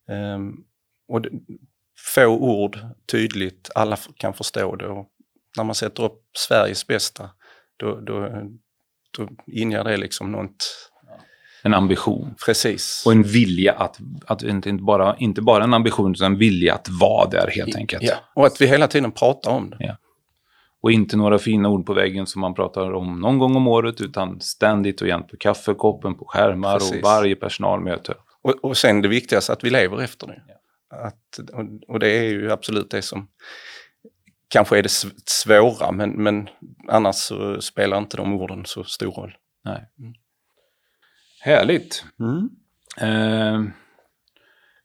Um, 0.08 0.64
och 1.08 1.22
det, 1.22 1.30
få 2.14 2.26
ord, 2.26 2.78
tydligt, 3.12 3.70
alla 3.74 3.96
kan 4.16 4.34
förstå 4.34 4.76
det 4.76 4.88
och 4.88 5.08
när 5.56 5.64
man 5.64 5.74
sätter 5.74 6.02
upp 6.02 6.22
Sveriges 6.48 6.86
bästa, 6.86 7.30
då, 7.76 8.00
då, 8.00 8.28
då 9.18 9.28
inger 9.46 9.84
det 9.84 9.96
liksom 9.96 10.32
något 10.32 10.90
en 11.62 11.74
ambition. 11.74 12.34
Precis. 12.46 13.02
Och 13.06 13.12
en 13.12 13.22
vilja 13.22 13.72
att, 13.72 13.98
att 14.26 14.42
inte, 14.42 14.72
bara, 14.72 15.16
inte 15.16 15.42
bara 15.42 15.64
en 15.64 15.74
ambition 15.74 16.12
utan 16.12 16.32
en 16.32 16.38
vilja 16.38 16.74
att 16.74 16.88
vara 16.88 17.28
där 17.28 17.50
helt 17.50 17.76
enkelt. 17.76 18.02
Ja, 18.02 18.14
och 18.34 18.46
att 18.46 18.60
vi 18.60 18.66
hela 18.66 18.88
tiden 18.88 19.12
pratar 19.12 19.50
om 19.50 19.70
det. 19.70 19.76
Ja. 19.80 19.96
Och 20.86 20.92
inte 20.92 21.16
några 21.16 21.38
fina 21.38 21.68
ord 21.68 21.86
på 21.86 21.94
väggen 21.94 22.26
som 22.26 22.40
man 22.40 22.54
pratar 22.54 22.92
om 22.92 23.20
någon 23.20 23.38
gång 23.38 23.56
om 23.56 23.68
året 23.68 24.00
utan 24.00 24.40
ständigt 24.40 25.00
och 25.00 25.08
jämt 25.08 25.28
på 25.28 25.36
kaffekoppen, 25.36 26.14
på 26.14 26.24
skärmar 26.24 26.78
Precis. 26.78 26.96
och 26.96 27.02
varje 27.02 27.36
personalmöte. 27.36 28.14
Och, 28.42 28.64
och 28.64 28.76
sen 28.76 29.02
det 29.02 29.08
viktigaste, 29.08 29.52
att 29.52 29.64
vi 29.64 29.70
lever 29.70 30.02
efter 30.02 30.26
det. 30.26 30.42
Ja. 30.48 30.96
Att, 31.06 31.50
och, 31.52 31.94
och, 31.94 31.98
det 31.98 32.08
är 32.08 32.22
ju 32.22 32.52
absolut 32.52 32.90
det 32.90 33.02
som 33.02 33.28
kanske 34.48 34.78
är 34.78 34.82
det 34.82 34.92
svåra, 35.26 35.92
men, 35.92 36.10
men 36.10 36.48
annars 36.88 37.16
så 37.16 37.60
spelar 37.60 37.98
inte 37.98 38.16
de 38.16 38.32
orden 38.32 38.64
så 38.66 38.84
stor 38.84 39.12
roll. 39.12 39.36
Nej. 39.64 39.88
Mm. 39.98 40.14
Härligt. 41.40 42.04
Mm. 42.20 42.48
Eh, 43.00 43.72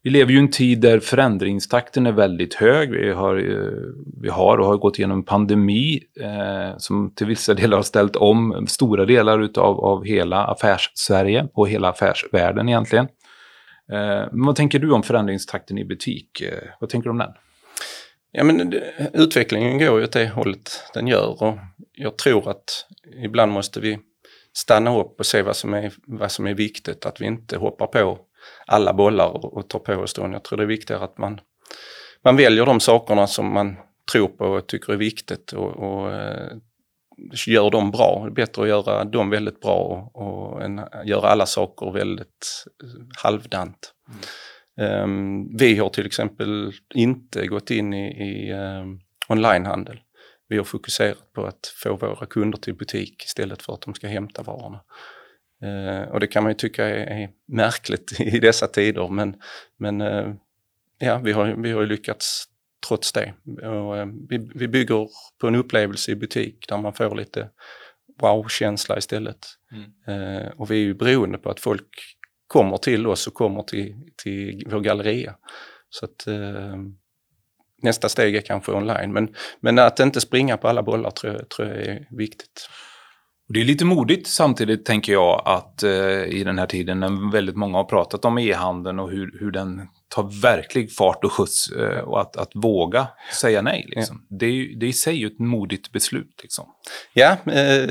vi 0.03 0.09
lever 0.09 0.31
ju 0.31 0.37
i 0.37 0.41
en 0.41 0.51
tid 0.51 0.81
där 0.81 0.99
förändringstakten 0.99 2.05
är 2.05 2.11
väldigt 2.11 2.53
hög. 2.53 2.91
Vi 2.91 3.11
har, 3.11 3.35
eh, 3.35 3.93
vi 4.21 4.29
har 4.29 4.57
och 4.57 4.65
har 4.65 4.77
gått 4.77 4.99
igenom 4.99 5.17
en 5.17 5.25
pandemi 5.25 5.99
eh, 6.19 6.77
som 6.77 7.13
till 7.15 7.27
vissa 7.27 7.53
delar 7.53 7.77
har 7.77 7.83
ställt 7.83 8.15
om 8.15 8.67
stora 8.67 9.05
delar 9.05 9.43
utav, 9.43 9.79
av 9.79 10.05
hela 10.05 10.45
affärs-Sverige 10.45 11.47
och 11.53 11.69
hela 11.69 11.89
affärsvärlden 11.89 12.69
egentligen. 12.69 13.07
Eh, 13.91 14.27
vad 14.31 14.55
tänker 14.55 14.79
du 14.79 14.91
om 14.91 15.03
förändringstakten 15.03 15.77
i 15.77 15.85
butik? 15.85 16.41
Eh, 16.41 16.69
vad 16.79 16.89
tänker 16.89 17.03
du 17.03 17.11
om 17.11 17.17
den? 17.17 17.31
Ja, 18.31 18.43
men 18.43 18.73
utvecklingen 19.13 19.77
går 19.77 19.99
ju 19.99 20.03
åt 20.03 20.11
det 20.11 20.27
hållet 20.27 20.69
den 20.93 21.07
gör 21.07 21.43
och 21.43 21.57
jag 21.93 22.17
tror 22.17 22.49
att 22.49 22.87
ibland 23.23 23.51
måste 23.51 23.79
vi 23.79 23.99
stanna 24.53 24.99
upp 24.99 25.19
och 25.19 25.25
se 25.25 25.41
vad 25.41 25.55
som 25.55 25.73
är, 25.73 25.93
vad 26.05 26.31
som 26.31 26.47
är 26.47 26.53
viktigt, 26.53 27.05
att 27.05 27.21
vi 27.21 27.25
inte 27.25 27.57
hoppar 27.57 27.87
på 27.87 28.19
alla 28.65 28.93
bollar 28.93 29.27
och, 29.27 29.57
och 29.57 29.69
tar 29.69 29.79
på 29.79 29.93
oss 29.93 30.13
dem. 30.13 30.33
Jag 30.33 30.43
tror 30.43 30.57
det 30.57 30.63
är 30.63 30.67
viktigare 30.67 31.03
att 31.03 31.17
man, 31.17 31.39
man 32.23 32.37
väljer 32.37 32.65
de 32.65 32.79
sakerna 32.79 33.27
som 33.27 33.53
man 33.53 33.75
tror 34.11 34.27
på 34.27 34.45
och 34.45 34.67
tycker 34.67 34.93
är 34.93 34.97
viktigt 34.97 35.51
och, 35.51 35.69
och 35.69 36.11
eh, 36.11 36.57
gör 37.47 37.69
dem 37.69 37.91
bra. 37.91 38.21
Det 38.23 38.31
är 38.31 38.45
bättre 38.45 38.61
att 38.61 38.67
göra 38.67 39.03
dem 39.03 39.29
väldigt 39.29 39.61
bra 39.61 39.73
och, 39.73 40.15
och 40.15 40.63
än 40.63 40.81
göra 41.05 41.27
alla 41.27 41.45
saker 41.45 41.91
väldigt 41.91 42.65
halvdant. 43.23 43.93
Mm. 44.77 45.03
Um, 45.03 45.57
vi 45.57 45.77
har 45.77 45.89
till 45.89 46.05
exempel 46.05 46.73
inte 46.93 47.47
gått 47.47 47.71
in 47.71 47.93
i, 47.93 48.07
i 48.07 48.53
um, 48.53 49.01
onlinehandel. 49.27 49.99
Vi 50.47 50.57
har 50.57 50.63
fokuserat 50.63 51.33
på 51.33 51.45
att 51.45 51.73
få 51.83 51.95
våra 51.95 52.25
kunder 52.25 52.57
till 52.57 52.75
butik 52.75 53.23
istället 53.23 53.61
för 53.61 53.73
att 53.73 53.81
de 53.81 53.93
ska 53.93 54.07
hämta 54.07 54.43
varorna. 54.43 54.79
Uh, 55.63 56.01
och 56.01 56.19
det 56.19 56.27
kan 56.27 56.43
man 56.43 56.51
ju 56.51 56.55
tycka 56.55 56.85
är, 56.85 57.21
är 57.21 57.29
märkligt 57.47 58.19
i 58.19 58.39
dessa 58.39 58.67
tider 58.67 59.07
men, 59.07 59.35
men 59.77 60.01
uh, 60.01 60.33
ja, 60.99 61.17
vi 61.17 61.31
har, 61.31 61.45
vi 61.45 61.71
har 61.71 61.85
lyckats 61.85 62.45
trots 62.87 63.13
det. 63.13 63.33
Och, 63.45 63.95
uh, 63.97 64.05
vi, 64.29 64.49
vi 64.55 64.67
bygger 64.67 65.07
på 65.41 65.47
en 65.47 65.55
upplevelse 65.55 66.11
i 66.11 66.15
butik 66.15 66.65
där 66.67 66.77
man 66.77 66.93
får 66.93 67.15
lite 67.15 67.49
wow-känsla 68.21 68.97
istället. 68.97 69.47
Mm. 69.71 70.51
och 70.57 70.71
vi 70.71 70.75
är 70.75 70.79
ju 70.79 70.93
beroende 70.93 71.37
på 71.37 71.49
att 71.49 71.59
folk 71.59 71.87
kommer 72.47 72.77
till 72.77 73.07
oss 73.07 73.27
och 73.27 73.33
kommer 73.33 73.63
till, 73.63 73.95
till 74.23 74.63
vår 74.67 74.79
galleria. 74.79 75.35
Så 75.89 76.05
att, 76.05 76.27
eh, 76.27 76.75
nästa 77.81 78.09
steg 78.09 78.35
är 78.35 78.41
kanske 78.41 78.71
online. 78.71 79.13
Men, 79.13 79.35
men 79.59 79.79
att 79.79 79.99
inte 79.99 80.21
springa 80.21 80.57
på 80.57 80.67
alla 80.67 80.83
bollar 80.83 81.11
tror 81.11 81.33
jag, 81.33 81.49
tror 81.49 81.67
jag 81.67 81.77
är 81.77 82.07
viktigt. 82.09 82.69
Det 83.53 83.61
är 83.61 83.65
lite 83.65 83.85
modigt 83.85 84.27
samtidigt, 84.27 84.85
tänker 84.85 85.13
jag, 85.13 85.41
att 85.45 85.83
eh, 85.83 86.23
i 86.23 86.43
den 86.45 86.59
här 86.59 86.65
tiden 86.65 86.99
när 86.99 87.31
väldigt 87.31 87.55
många 87.55 87.77
har 87.77 87.83
pratat 87.83 88.25
om 88.25 88.37
e-handeln 88.37 88.99
och 88.99 89.11
hur, 89.11 89.39
hur 89.39 89.51
den 89.51 89.87
tar 90.09 90.41
verklig 90.41 90.91
fart 90.91 91.23
och 91.23 91.31
skjuts 91.31 91.71
eh, 91.71 91.99
och 91.99 92.21
att, 92.21 92.37
att 92.37 92.51
våga 92.53 93.07
säga 93.41 93.61
nej. 93.61 93.85
Liksom. 93.87 94.25
Ja. 94.29 94.37
Det, 94.39 94.45
är, 94.45 94.79
det 94.79 94.85
är 94.85 94.89
i 94.89 94.93
sig 94.93 95.25
ett 95.25 95.39
modigt 95.39 95.91
beslut. 95.91 96.39
Liksom. 96.41 96.65
Ja, 97.13 97.37
eh, 97.45 97.89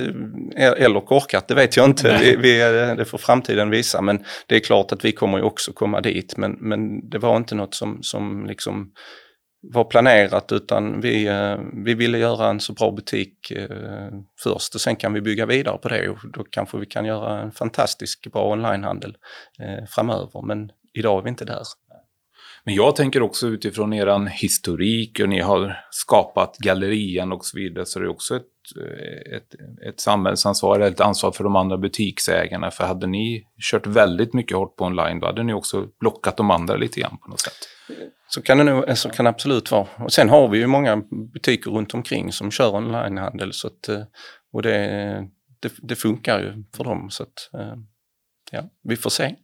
eller 0.56 1.06
korkat, 1.06 1.48
det 1.48 1.54
vet 1.54 1.76
jag 1.76 1.86
inte. 1.86 2.18
Vi, 2.20 2.36
vi, 2.36 2.58
det 2.96 3.04
får 3.04 3.18
framtiden 3.18 3.70
visa. 3.70 4.02
Men 4.02 4.24
det 4.46 4.56
är 4.56 4.60
klart 4.60 4.92
att 4.92 5.04
vi 5.04 5.12
kommer 5.12 5.38
ju 5.38 5.44
också 5.44 5.72
komma 5.72 6.00
dit. 6.00 6.36
Men, 6.36 6.52
men 6.52 7.10
det 7.10 7.18
var 7.18 7.36
inte 7.36 7.54
något 7.54 7.74
som, 7.74 8.02
som 8.02 8.46
liksom 8.46 8.92
var 9.62 9.84
planerat 9.84 10.52
utan 10.52 11.00
vi, 11.00 11.26
eh, 11.26 11.58
vi 11.84 11.94
ville 11.94 12.18
göra 12.18 12.50
en 12.50 12.60
så 12.60 12.72
bra 12.72 12.90
butik 12.90 13.50
eh, 13.50 14.08
först 14.42 14.74
och 14.74 14.80
sen 14.80 14.96
kan 14.96 15.12
vi 15.12 15.20
bygga 15.20 15.46
vidare 15.46 15.78
på 15.78 15.88
det 15.88 16.08
och 16.08 16.18
då 16.32 16.44
kanske 16.50 16.78
vi 16.78 16.86
kan 16.86 17.04
göra 17.04 17.40
en 17.40 17.52
fantastisk 17.52 18.32
bra 18.32 18.52
onlinehandel 18.52 19.16
eh, 19.60 19.84
framöver. 19.88 20.46
Men 20.46 20.70
idag 20.92 21.18
är 21.18 21.22
vi 21.22 21.28
inte 21.28 21.44
där. 21.44 21.62
Men 22.64 22.74
jag 22.74 22.96
tänker 22.96 23.22
också 23.22 23.46
utifrån 23.46 23.92
er 23.92 24.26
historik 24.26 25.20
och 25.20 25.28
ni 25.28 25.40
har 25.40 25.76
skapat 25.90 26.56
gallerian 26.58 27.32
och 27.32 27.44
så 27.44 27.58
vidare 27.58 27.86
så 27.86 27.98
det 27.98 28.04
är 28.04 28.08
också 28.08 28.36
ett, 28.36 28.42
eh, 28.76 29.36
ett, 29.36 29.54
ett 29.88 30.00
samhällsansvar, 30.00 30.80
ett 30.80 31.00
ansvar 31.00 31.32
för 31.32 31.44
de 31.44 31.56
andra 31.56 31.78
butiksägarna. 31.78 32.70
För 32.70 32.84
hade 32.84 33.06
ni 33.06 33.46
kört 33.70 33.86
väldigt 33.86 34.34
mycket 34.34 34.56
hårt 34.56 34.76
på 34.76 34.84
online 34.84 35.20
då 35.20 35.26
hade 35.26 35.42
ni 35.42 35.52
också 35.52 35.86
blockat 36.00 36.36
de 36.36 36.50
andra 36.50 36.76
lite 36.76 37.00
grann 37.00 37.18
på 37.18 37.30
något 37.30 37.40
sätt. 37.40 37.68
Så 38.28 38.42
kan 38.42 38.58
det, 38.58 38.64
nog, 38.64 38.88
eh, 38.88 38.94
så 38.94 39.08
kan 39.08 39.24
det 39.24 39.30
absolut 39.30 39.70
vara. 39.70 39.86
Och 39.98 40.12
sen 40.12 40.28
har 40.28 40.48
vi 40.48 40.58
ju 40.58 40.66
många 40.66 40.96
butiker 41.32 41.70
runt 41.70 41.94
omkring 41.94 42.32
som 42.32 42.50
kör 42.50 42.74
onlinehandel 42.74 43.52
så 43.52 43.66
att, 43.66 43.88
eh, 43.88 44.02
och 44.52 44.62
det, 44.62 44.78
det, 45.60 45.72
det 45.82 45.96
funkar 45.96 46.40
ju 46.40 46.64
för 46.76 46.84
dem. 46.84 47.10
Så 47.10 47.22
att, 47.22 47.50
ja, 48.50 48.62
vi 48.82 48.96
får 48.96 49.10
se 49.10 49.34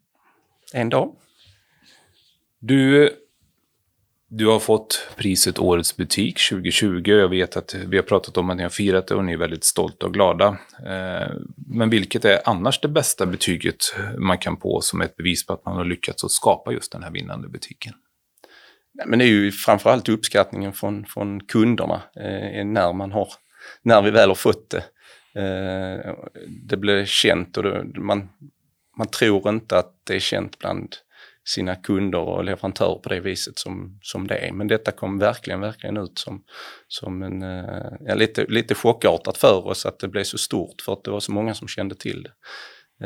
en 0.73 0.89
dag. 0.89 1.17
Du, 2.69 3.11
du 4.29 4.47
har 4.47 4.59
fått 4.59 5.09
priset 5.17 5.59
Årets 5.59 5.97
butik 5.97 6.49
2020. 6.51 7.11
Jag 7.11 7.29
vet 7.29 7.57
att 7.57 7.75
vi 7.75 7.97
har 7.97 8.05
pratat 8.05 8.37
om 8.37 8.51
att 8.51 8.57
ni 8.57 8.63
har 8.63 8.71
firat 8.71 9.07
det 9.07 9.15
och 9.15 9.25
ni 9.25 9.33
är 9.33 9.37
väldigt 9.37 9.65
stolta 9.65 10.07
och 10.07 10.15
glada. 10.15 10.59
Eh, 10.87 11.33
men 11.57 11.91
vilket 11.91 12.25
är 12.25 12.41
annars 12.45 12.81
det 12.81 12.89
bästa 12.89 13.27
betyget 13.27 13.77
man 14.19 14.39
kan 14.39 14.57
få 14.57 14.81
som 14.81 15.01
ett 15.01 15.17
bevis 15.17 15.47
på 15.47 15.53
att 15.53 15.65
man 15.65 15.77
har 15.77 15.85
lyckats 15.85 16.25
att 16.25 16.31
skapa 16.31 16.73
just 16.73 16.93
den 16.93 17.03
här 17.03 17.11
vinnande 17.11 17.49
butiken? 17.49 17.93
Men 19.07 19.19
det 19.19 19.25
är 19.25 19.29
ju 19.29 19.53
framförallt 19.53 20.09
uppskattningen 20.09 20.73
från, 20.73 21.07
från 21.07 21.41
kunderna 21.41 22.03
eh, 22.17 22.65
när, 22.65 22.93
man 22.93 23.13
har, 23.13 23.29
när 23.83 24.03
vi 24.03 24.11
väl 24.11 24.29
har 24.29 24.35
fått 24.35 24.71
det. 24.71 24.85
Eh, 25.41 26.15
det 26.49 26.77
blir 26.77 27.05
känt 27.05 27.57
och 27.57 27.63
det, 27.63 28.01
man, 28.01 28.29
man 28.99 29.07
tror 29.07 29.49
inte 29.49 29.79
att 29.79 29.93
det 30.05 30.15
är 30.15 30.21
känt 30.21 30.59
bland 30.59 30.97
sina 31.49 31.77
kunder 31.77 32.19
och 32.19 32.45
leverantörer 32.45 32.99
på 32.99 33.09
det 33.09 33.21
viset 33.21 33.59
som, 33.59 33.99
som 34.03 34.27
det 34.27 34.37
är. 34.37 34.53
Men 34.53 34.69
detta 34.69 34.93
kom 34.93 35.19
verkligen, 35.19 35.61
verkligen 35.61 35.97
ut 35.97 36.19
som, 36.19 36.45
som 36.89 37.23
en, 37.23 37.43
eh, 37.43 37.93
ja, 38.01 38.15
lite, 38.15 38.45
lite 38.49 38.75
chockartat 38.75 39.37
för 39.37 39.67
oss 39.67 39.87
att 39.87 39.99
det 39.99 40.09
blev 40.09 40.25
så 40.25 40.39
stort 40.39 40.83
för 40.83 40.93
att 40.93 41.05
det 41.05 41.11
var 41.11 41.21
så 41.21 41.33
många 41.33 41.55
som 41.55 41.69
kände 41.69 41.95
till 41.95 42.23
det. 42.23 42.33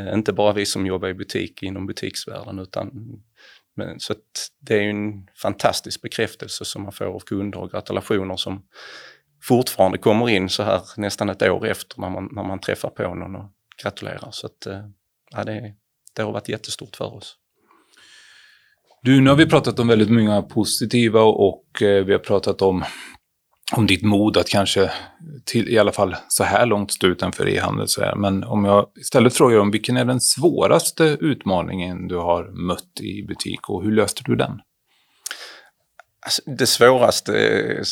Eh, 0.01 0.15
inte 0.15 0.33
bara 0.33 0.53
vi 0.53 0.67
som 0.67 0.87
jobbar 0.87 1.09
i 1.09 1.15
butik 1.15 1.63
inom 1.63 1.87
butiksvärlden 1.87 2.59
utan 2.59 2.91
men, 3.77 4.01
så 4.01 4.15
det 4.61 4.75
är 4.75 4.83
en 4.83 5.29
fantastisk 5.43 6.03
bekräftelse 6.03 6.65
som 6.65 6.83
man 6.83 6.93
får 6.93 7.05
av 7.05 7.21
kunder 7.21 7.59
och 7.59 7.71
gratulationer 7.71 8.37
som 8.37 8.67
fortfarande 9.43 9.99
kommer 9.99 10.29
in 10.29 10.49
så 10.49 10.63
här 10.63 10.83
nästan 10.97 11.29
ett 11.29 11.43
år 11.43 11.67
efter 11.67 12.01
när 12.01 12.11
man, 12.11 12.29
när 12.33 12.43
man 12.43 12.61
träffar 12.61 12.91
på 12.91 13.15
någon 13.15 13.37
och 13.37 13.51
gratulerar. 13.83 14.29
Så 14.31 14.47
att, 14.47 14.67
eh, 14.67 14.85
ja, 15.31 15.45
det, 15.45 15.75
det 16.17 16.23
har 16.23 16.33
varit 16.33 16.49
jättestort 16.49 16.97
för 16.97 17.15
oss. 17.15 17.37
Du, 19.03 19.21
nu 19.21 19.31
har 19.31 19.37
vi 19.37 19.47
pratat 19.47 19.79
om 19.79 19.89
väldigt 19.89 20.11
många 20.11 20.43
positiva 20.43 21.23
och 21.23 21.83
eh, 21.83 22.05
vi 22.05 22.13
har 22.13 22.19
pratat 22.19 22.63
om, 22.63 22.85
om 23.77 23.87
ditt 23.87 24.03
mod 24.03 24.37
att 24.37 24.49
kanske 24.49 24.91
till, 25.45 25.69
i 25.69 25.79
alla 25.79 25.93
fall 25.93 26.17
så 26.29 26.45
här 26.45 26.67
långt 26.67 26.93
stå 26.93 27.07
utanför 27.07 27.49
e-handel. 27.49 27.87
Men 28.17 28.45
om 28.45 28.65
jag 28.65 28.87
istället 29.01 29.37
frågar 29.37 29.59
om 29.59 29.71
vilken 29.71 29.97
är 29.97 30.05
den 30.05 30.21
svåraste 30.21 31.05
utmaningen 31.21 32.09
du 32.09 32.17
har 32.17 32.67
mött 32.67 33.01
i 33.01 33.23
butik 33.23 33.69
och 33.69 33.85
hur 33.85 33.93
löste 33.93 34.23
du 34.25 34.37
den? 34.37 34.61
Alltså, 36.27 36.43
det 36.47 36.67
svåraste 36.67 37.85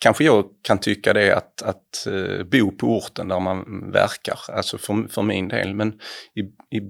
kanske 0.00 0.24
jag 0.24 0.44
kan 0.62 0.78
tycka 0.78 1.12
det 1.12 1.22
är 1.22 1.34
att, 1.34 1.62
att 1.62 2.06
eh, 2.06 2.44
bo 2.44 2.70
på 2.70 2.86
orten 2.86 3.28
där 3.28 3.40
man 3.40 3.90
verkar, 3.92 4.38
alltså 4.48 4.78
för, 4.78 5.08
för 5.08 5.22
min 5.22 5.48
del. 5.48 5.74
Men 5.74 5.92
i, 6.34 6.40
i 6.76 6.80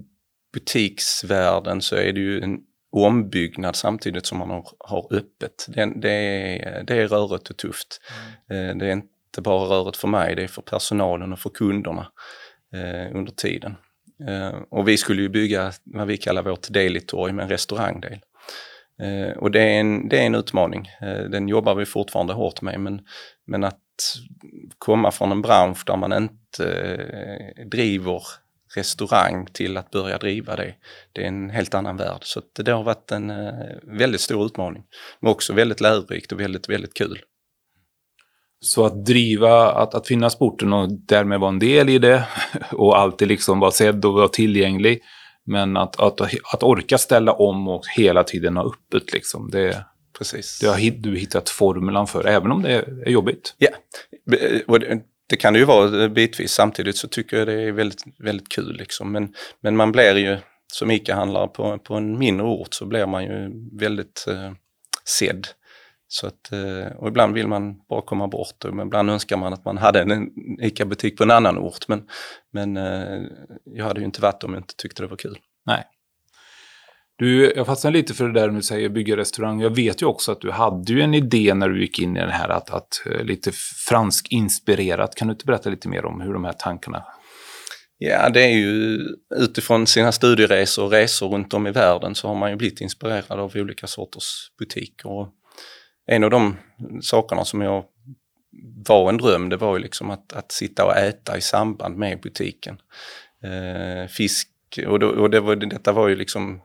butiksvärlden 0.53 1.81
så 1.81 1.95
är 1.95 2.13
det 2.13 2.19
ju 2.19 2.41
en 2.41 2.57
ombyggnad 2.95 3.75
samtidigt 3.75 4.25
som 4.25 4.37
man 4.37 4.49
har, 4.49 4.65
har 4.79 5.07
öppet. 5.13 5.65
Det, 5.67 5.93
det, 5.95 6.11
är, 6.11 6.83
det 6.83 6.95
är 7.01 7.07
rörigt 7.07 7.49
och 7.49 7.57
tufft. 7.57 8.01
Mm. 8.49 8.77
Det 8.77 8.87
är 8.87 8.91
inte 8.91 9.41
bara 9.41 9.65
rörigt 9.65 9.97
för 9.97 10.07
mig, 10.07 10.35
det 10.35 10.43
är 10.43 10.47
för 10.47 10.61
personalen 10.61 11.33
och 11.33 11.39
för 11.39 11.49
kunderna 11.49 12.07
eh, 12.73 13.15
under 13.15 13.31
tiden. 13.31 13.75
Eh, 14.27 14.59
och 14.69 14.87
vi 14.87 14.97
skulle 14.97 15.21
ju 15.21 15.29
bygga 15.29 15.71
vad 15.83 16.07
vi 16.07 16.17
kallar 16.17 16.43
vårt 16.43 16.69
dailytorg 16.69 17.33
med 17.33 17.43
en 17.43 17.49
restaurangdel. 17.49 18.19
Eh, 19.01 19.37
och 19.37 19.51
det 19.51 19.61
är, 19.61 19.79
en, 19.79 20.09
det 20.09 20.19
är 20.19 20.25
en 20.25 20.35
utmaning. 20.35 20.89
Eh, 21.01 21.23
den 21.23 21.47
jobbar 21.47 21.75
vi 21.75 21.85
fortfarande 21.85 22.33
hårt 22.33 22.61
med 22.61 22.79
men, 22.79 23.01
men 23.45 23.63
att 23.63 23.79
komma 24.77 25.11
från 25.11 25.31
en 25.31 25.41
bransch 25.41 25.83
där 25.85 25.97
man 25.97 26.13
inte 26.13 26.73
eh, 27.57 27.65
driver 27.65 28.21
restaurang 28.77 29.47
till 29.53 29.77
att 29.77 29.91
börja 29.91 30.17
driva 30.17 30.55
det. 30.55 30.73
Det 31.13 31.23
är 31.23 31.27
en 31.27 31.49
helt 31.49 31.73
annan 31.73 31.97
värld. 31.97 32.21
Så 32.21 32.41
det 32.63 32.71
har 32.71 32.83
varit 32.83 33.11
en 33.11 33.29
eh, 33.29 33.53
väldigt 33.83 34.21
stor 34.21 34.45
utmaning. 34.45 34.83
Men 35.19 35.31
också 35.31 35.53
väldigt 35.53 35.81
lärorikt 35.81 36.31
och 36.31 36.39
väldigt, 36.39 36.69
väldigt 36.69 36.93
kul. 36.93 37.19
Så 38.59 38.85
att 38.85 39.05
driva, 39.05 39.71
att, 39.71 39.95
att 39.95 40.07
finnas 40.07 40.35
på 40.35 40.45
orten 40.45 40.73
och 40.73 40.89
därmed 40.91 41.39
vara 41.39 41.49
en 41.49 41.59
del 41.59 41.89
i 41.89 41.97
det 41.97 42.27
och 42.71 42.97
alltid 42.97 43.27
liksom 43.27 43.59
vara 43.59 43.71
sedd 43.71 44.05
och 44.05 44.13
vara 44.13 44.27
tillgänglig. 44.27 45.01
Men 45.45 45.77
att, 45.77 45.99
att, 45.99 46.21
att 46.53 46.63
orka 46.63 46.97
ställa 46.97 47.33
om 47.33 47.67
och 47.67 47.83
hela 47.97 48.23
tiden 48.23 48.57
ha 48.57 48.65
öppet 48.65 49.13
liksom. 49.13 49.49
Det, 49.51 49.85
Precis. 50.17 50.59
det 50.59 50.67
har 50.67 51.01
du 51.01 51.17
hittat 51.17 51.49
formulan 51.49 52.07
för, 52.07 52.27
även 52.27 52.51
om 52.51 52.61
det 52.61 52.71
är 52.71 53.09
jobbigt. 53.09 53.55
Ja, 53.57 53.69
och 54.67 54.79
det 55.27 55.35
kan 55.35 55.53
det 55.53 55.59
ju 55.59 55.65
vara 55.65 56.03
eh, 56.03 56.09
bitvis. 56.09 56.51
Samtidigt 56.51 56.97
så 56.97 57.07
tycker 57.07 57.37
jag 57.37 57.47
det 57.47 57.61
är 57.61 57.71
väldigt, 57.71 58.03
väldigt 58.19 58.49
kul. 58.49 58.75
Liksom. 58.77 59.11
Men, 59.11 59.33
men 59.61 59.75
man 59.75 59.91
blir 59.91 60.15
ju 60.15 60.37
som 60.73 60.91
ICA-handlare 60.91 61.47
på, 61.47 61.77
på 61.77 61.95
en 61.95 62.17
mindre 62.17 62.47
ort 62.47 62.73
så 62.73 62.85
blir 62.85 63.05
man 63.05 63.23
ju 63.23 63.51
väldigt 63.79 64.25
eh, 64.27 64.51
sedd. 65.19 65.47
Så 66.07 66.27
att, 66.27 66.51
eh, 66.51 66.97
och 66.97 67.07
ibland 67.07 67.33
vill 67.33 67.47
man 67.47 67.77
bara 67.89 68.01
komma 68.01 68.27
bort 68.27 68.65
och 68.65 68.81
ibland 68.81 69.09
önskar 69.09 69.37
man 69.37 69.53
att 69.53 69.65
man 69.65 69.77
hade 69.77 70.01
en 70.01 70.29
ICA-butik 70.61 71.17
på 71.17 71.23
en 71.23 71.31
annan 71.31 71.57
ort. 71.57 71.87
Men, 71.87 72.07
men 72.51 72.77
eh, 72.77 73.21
jag 73.65 73.85
hade 73.85 73.99
ju 73.99 74.05
inte 74.05 74.21
varit 74.21 74.43
om 74.43 74.53
jag 74.53 74.59
inte 74.59 74.75
tyckte 74.75 75.03
det 75.03 75.07
var 75.07 75.17
kul. 75.17 75.37
Nej. 75.65 75.83
Du, 77.17 77.53
jag 77.55 77.65
fastnar 77.65 77.91
lite 77.91 78.13
för 78.13 78.27
det 78.27 78.39
där 78.39 78.49
du 78.49 78.61
säger 78.61 78.89
bygga 78.89 79.17
restaurang. 79.17 79.61
Jag 79.61 79.75
vet 79.75 80.01
ju 80.01 80.05
också 80.05 80.31
att 80.31 80.41
du 80.41 80.51
hade 80.51 80.93
ju 80.93 81.01
en 81.01 81.13
idé 81.13 81.53
när 81.53 81.69
du 81.69 81.81
gick 81.81 81.99
in 81.99 82.17
i 82.17 82.19
det 82.19 82.31
här 82.31 82.49
att, 82.49 82.69
att 82.69 83.03
eh, 83.05 83.23
lite 83.23 83.51
fransk 83.87 84.27
inspirerat. 84.31 85.15
Kan 85.15 85.27
du 85.27 85.31
inte 85.31 85.45
berätta 85.45 85.69
lite 85.69 85.89
mer 85.89 86.05
om 86.05 86.21
hur 86.21 86.33
de 86.33 86.45
här 86.45 86.53
tankarna 86.53 87.03
Ja, 87.97 88.29
det 88.29 88.43
är 88.43 88.49
ju 88.49 88.99
utifrån 89.35 89.87
sina 89.87 90.11
studieresor 90.11 90.85
och 90.85 90.91
resor 90.91 91.29
runt 91.29 91.53
om 91.53 91.67
i 91.67 91.71
världen 91.71 92.15
så 92.15 92.27
har 92.27 92.35
man 92.35 92.49
ju 92.49 92.55
blivit 92.55 92.81
inspirerad 92.81 93.39
av 93.39 93.51
olika 93.55 93.87
sorters 93.87 94.51
butiker. 94.59 95.09
Och 95.09 95.29
en 96.07 96.23
av 96.23 96.29
de 96.29 96.57
sakerna 97.01 97.45
som 97.45 97.61
jag 97.61 97.85
var 98.87 99.09
en 99.09 99.17
dröm, 99.17 99.49
det 99.49 99.57
var 99.57 99.77
ju 99.77 99.83
liksom 99.83 100.09
att, 100.09 100.33
att 100.33 100.51
sitta 100.51 100.85
och 100.85 100.97
äta 100.97 101.37
i 101.37 101.41
samband 101.41 101.97
med 101.97 102.21
butiken. 102.21 102.77
Eh, 103.43 104.07
fisk, 104.07 104.49
och, 104.87 104.99
då, 104.99 105.07
och 105.07 105.29
det 105.29 105.39
var, 105.39 105.55
detta 105.55 105.91
var 105.91 106.07
ju 106.07 106.15
liksom 106.15 106.61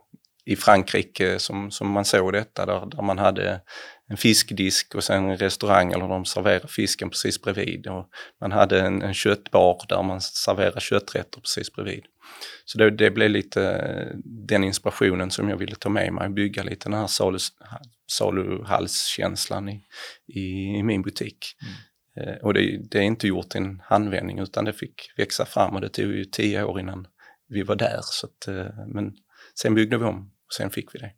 i 0.50 0.56
Frankrike 0.56 1.38
som, 1.38 1.70
som 1.70 1.90
man 1.90 2.04
såg 2.04 2.32
detta, 2.32 2.66
där, 2.66 2.86
där 2.86 3.02
man 3.02 3.18
hade 3.18 3.60
en 4.08 4.16
fiskdisk 4.16 4.94
och 4.94 5.04
sen 5.04 5.30
en 5.30 5.36
restaurang 5.36 5.92
eller 5.92 6.08
de 6.08 6.24
serverade 6.24 6.68
fisken 6.68 7.10
precis 7.10 7.42
bredvid. 7.42 7.86
Och 7.86 8.08
man 8.40 8.52
hade 8.52 8.80
en, 8.80 9.02
en 9.02 9.14
köttbar 9.14 9.82
där 9.88 10.02
man 10.02 10.20
serverade 10.20 10.80
kötträtter 10.80 11.40
precis 11.40 11.72
bredvid. 11.72 12.04
Så 12.64 12.78
det, 12.78 12.90
det 12.90 13.10
blev 13.10 13.30
lite 13.30 14.12
den 14.24 14.64
inspirationen 14.64 15.30
som 15.30 15.48
jag 15.48 15.56
ville 15.56 15.76
ta 15.76 15.88
med 15.88 16.12
mig, 16.12 16.28
bygga 16.28 16.62
lite 16.62 16.88
den 16.88 16.98
här 16.98 17.06
salus, 17.06 17.48
saluhalskänslan 18.10 19.68
i, 19.68 19.84
i, 20.26 20.40
i, 20.78 20.82
min 20.82 21.02
butik. 21.02 21.46
Mm. 21.62 22.28
Eh, 22.28 22.36
och 22.36 22.54
det, 22.54 22.80
det, 22.90 22.98
är 22.98 23.02
inte 23.02 23.28
gjort 23.28 23.54
i 23.54 23.58
en 23.58 23.82
handvändning 23.84 24.38
utan 24.38 24.64
det 24.64 24.72
fick 24.72 25.12
växa 25.16 25.44
fram 25.44 25.74
och 25.74 25.80
det 25.80 25.88
tog 25.88 26.12
ju 26.12 26.24
tio 26.24 26.64
år 26.64 26.80
innan 26.80 27.06
vi 27.48 27.62
var 27.62 27.76
där. 27.76 28.00
Så 28.02 28.26
att, 28.26 28.48
eh, 28.48 28.86
men 28.86 29.12
sen 29.54 29.74
byggde 29.74 29.98
vi 29.98 30.04
om 30.04 30.30
och 30.50 30.54
sen 30.54 30.70
fick 30.70 30.94
vi 30.94 30.98
det. 30.98 31.12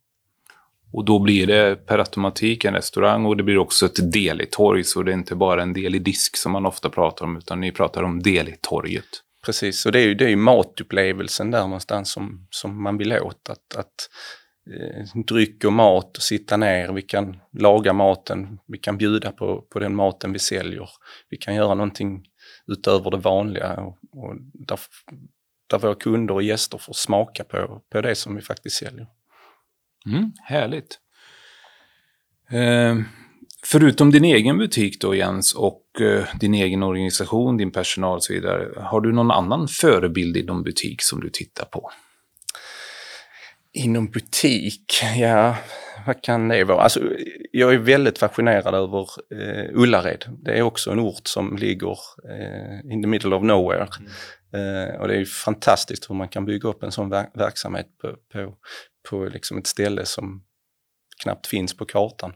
Och 0.92 1.04
då 1.04 1.18
blir 1.18 1.46
det 1.46 1.86
per 1.86 1.98
automatik 1.98 2.64
en 2.64 2.74
restaurang 2.74 3.26
och 3.26 3.36
det 3.36 3.42
blir 3.42 3.58
också 3.58 3.86
ett 3.86 4.12
del 4.12 4.40
i 4.40 4.46
torg. 4.46 4.84
Så 4.84 5.02
det 5.02 5.12
är 5.12 5.14
inte 5.14 5.34
bara 5.34 5.62
en 5.62 5.72
del 5.72 5.94
i 5.94 5.98
disk 5.98 6.36
som 6.36 6.52
man 6.52 6.66
ofta 6.66 6.90
pratar 6.90 7.24
om, 7.26 7.36
utan 7.36 7.60
ni 7.60 7.72
pratar 7.72 8.02
om 8.02 8.22
del 8.22 8.48
i 8.48 8.56
torget. 8.60 9.04
Precis, 9.44 9.86
och 9.86 9.92
det 9.92 10.00
är 10.00 10.04
ju, 10.04 10.14
det 10.14 10.24
är 10.24 10.28
ju 10.28 10.36
matupplevelsen 10.36 11.50
där 11.50 11.62
någonstans 11.62 12.12
som, 12.12 12.46
som 12.50 12.82
man 12.82 12.98
vill 12.98 13.12
åt. 13.12 13.50
Att, 13.50 13.76
att 13.76 13.94
eh, 14.70 15.22
dryck 15.26 15.64
och 15.64 15.72
mat 15.72 16.16
och 16.16 16.22
sitta 16.22 16.56
ner, 16.56 16.92
vi 16.92 17.02
kan 17.02 17.36
laga 17.52 17.92
maten, 17.92 18.58
vi 18.66 18.78
kan 18.78 18.98
bjuda 18.98 19.32
på, 19.32 19.60
på 19.60 19.78
den 19.78 19.94
maten 19.94 20.32
vi 20.32 20.38
säljer. 20.38 20.88
Vi 21.30 21.36
kan 21.36 21.54
göra 21.54 21.74
någonting 21.74 22.24
utöver 22.66 23.10
det 23.10 23.16
vanliga 23.16 23.74
och, 23.74 23.98
och 24.12 24.36
där, 24.52 24.80
där 25.70 25.78
våra 25.78 25.94
kunder 25.94 26.34
och 26.34 26.42
gäster 26.42 26.78
får 26.78 26.92
smaka 26.92 27.44
på, 27.44 27.82
på 27.92 28.00
det 28.00 28.14
som 28.14 28.36
vi 28.36 28.42
faktiskt 28.42 28.76
säljer. 28.76 29.06
Mm, 30.06 30.32
härligt. 30.42 30.98
Eh, 32.50 32.96
förutom 33.64 34.10
din 34.10 34.24
egen 34.24 34.58
butik 34.58 35.00
då 35.00 35.14
Jens 35.14 35.54
och 35.54 36.00
eh, 36.00 36.24
din 36.40 36.54
egen 36.54 36.82
organisation, 36.82 37.56
din 37.56 37.70
personal 37.70 38.16
och 38.16 38.24
så 38.24 38.32
vidare. 38.32 38.68
Har 38.76 39.00
du 39.00 39.12
någon 39.12 39.30
annan 39.30 39.68
förebild 39.68 40.36
inom 40.36 40.62
butik 40.62 41.02
som 41.02 41.20
du 41.20 41.30
tittar 41.30 41.64
på? 41.64 41.90
Inom 43.72 44.10
butik? 44.10 45.02
Ja, 45.16 45.56
vad 46.06 46.22
kan 46.22 46.48
det 46.48 46.64
vara? 46.64 46.82
Alltså, 46.82 47.00
jag 47.52 47.74
är 47.74 47.78
väldigt 47.78 48.18
fascinerad 48.18 48.74
över 48.74 49.08
eh, 49.30 49.70
Ullared. 49.72 50.24
Det 50.42 50.58
är 50.58 50.62
också 50.62 50.90
en 50.90 51.00
ort 51.00 51.26
som 51.26 51.56
ligger 51.56 51.96
eh, 52.30 52.92
in 52.92 53.02
the 53.02 53.08
middle 53.08 53.36
of 53.36 53.42
nowhere. 53.42 53.88
Mm. 54.00 54.12
Eh, 54.54 55.00
och 55.00 55.08
det 55.08 55.16
är 55.16 55.24
fantastiskt 55.24 56.10
hur 56.10 56.14
man 56.14 56.28
kan 56.28 56.44
bygga 56.44 56.68
upp 56.68 56.82
en 56.82 56.92
sån 56.92 57.10
ver 57.10 57.26
verksamhet 57.34 57.86
på, 58.00 58.08
på, 58.32 58.54
på 59.10 59.24
liksom 59.24 59.58
ett 59.58 59.66
ställe 59.66 60.06
som 60.06 60.44
knappt 61.22 61.46
finns 61.46 61.76
på 61.76 61.84
kartan. 61.84 62.32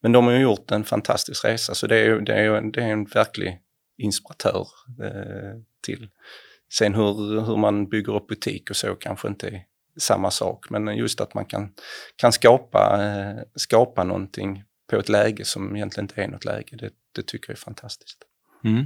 Men 0.00 0.12
de 0.12 0.24
har 0.24 0.32
ju 0.32 0.40
gjort 0.40 0.70
en 0.70 0.84
fantastisk 0.84 1.44
resa 1.44 1.74
så 1.74 1.86
det 1.86 1.98
är, 1.98 2.20
det 2.20 2.34
är, 2.34 2.60
det 2.60 2.82
är 2.82 2.88
en 2.88 3.04
verklig 3.04 3.60
inspiratör 3.98 4.66
eh, 5.02 5.60
till. 5.82 6.08
Sen 6.72 6.94
hur, 6.94 7.40
hur 7.40 7.56
man 7.56 7.88
bygger 7.88 8.14
upp 8.16 8.26
butik 8.26 8.70
och 8.70 8.76
så 8.76 8.94
kanske 8.94 9.28
inte 9.28 9.48
är 9.48 9.62
samma 10.00 10.30
sak, 10.30 10.70
men 10.70 10.96
just 10.96 11.20
att 11.20 11.34
man 11.34 11.44
kan, 11.44 11.74
kan 12.16 12.32
skapa, 12.32 13.04
eh, 13.04 13.42
skapa 13.54 14.04
någonting 14.04 14.64
på 14.90 14.96
ett 14.96 15.08
läge 15.08 15.44
som 15.44 15.76
egentligen 15.76 16.04
inte 16.04 16.22
är 16.22 16.28
något 16.28 16.44
läge, 16.44 16.76
det, 16.76 16.90
det 17.12 17.26
tycker 17.26 17.50
jag 17.50 17.56
är 17.56 17.60
fantastiskt. 17.60 18.18
Mm. 18.64 18.84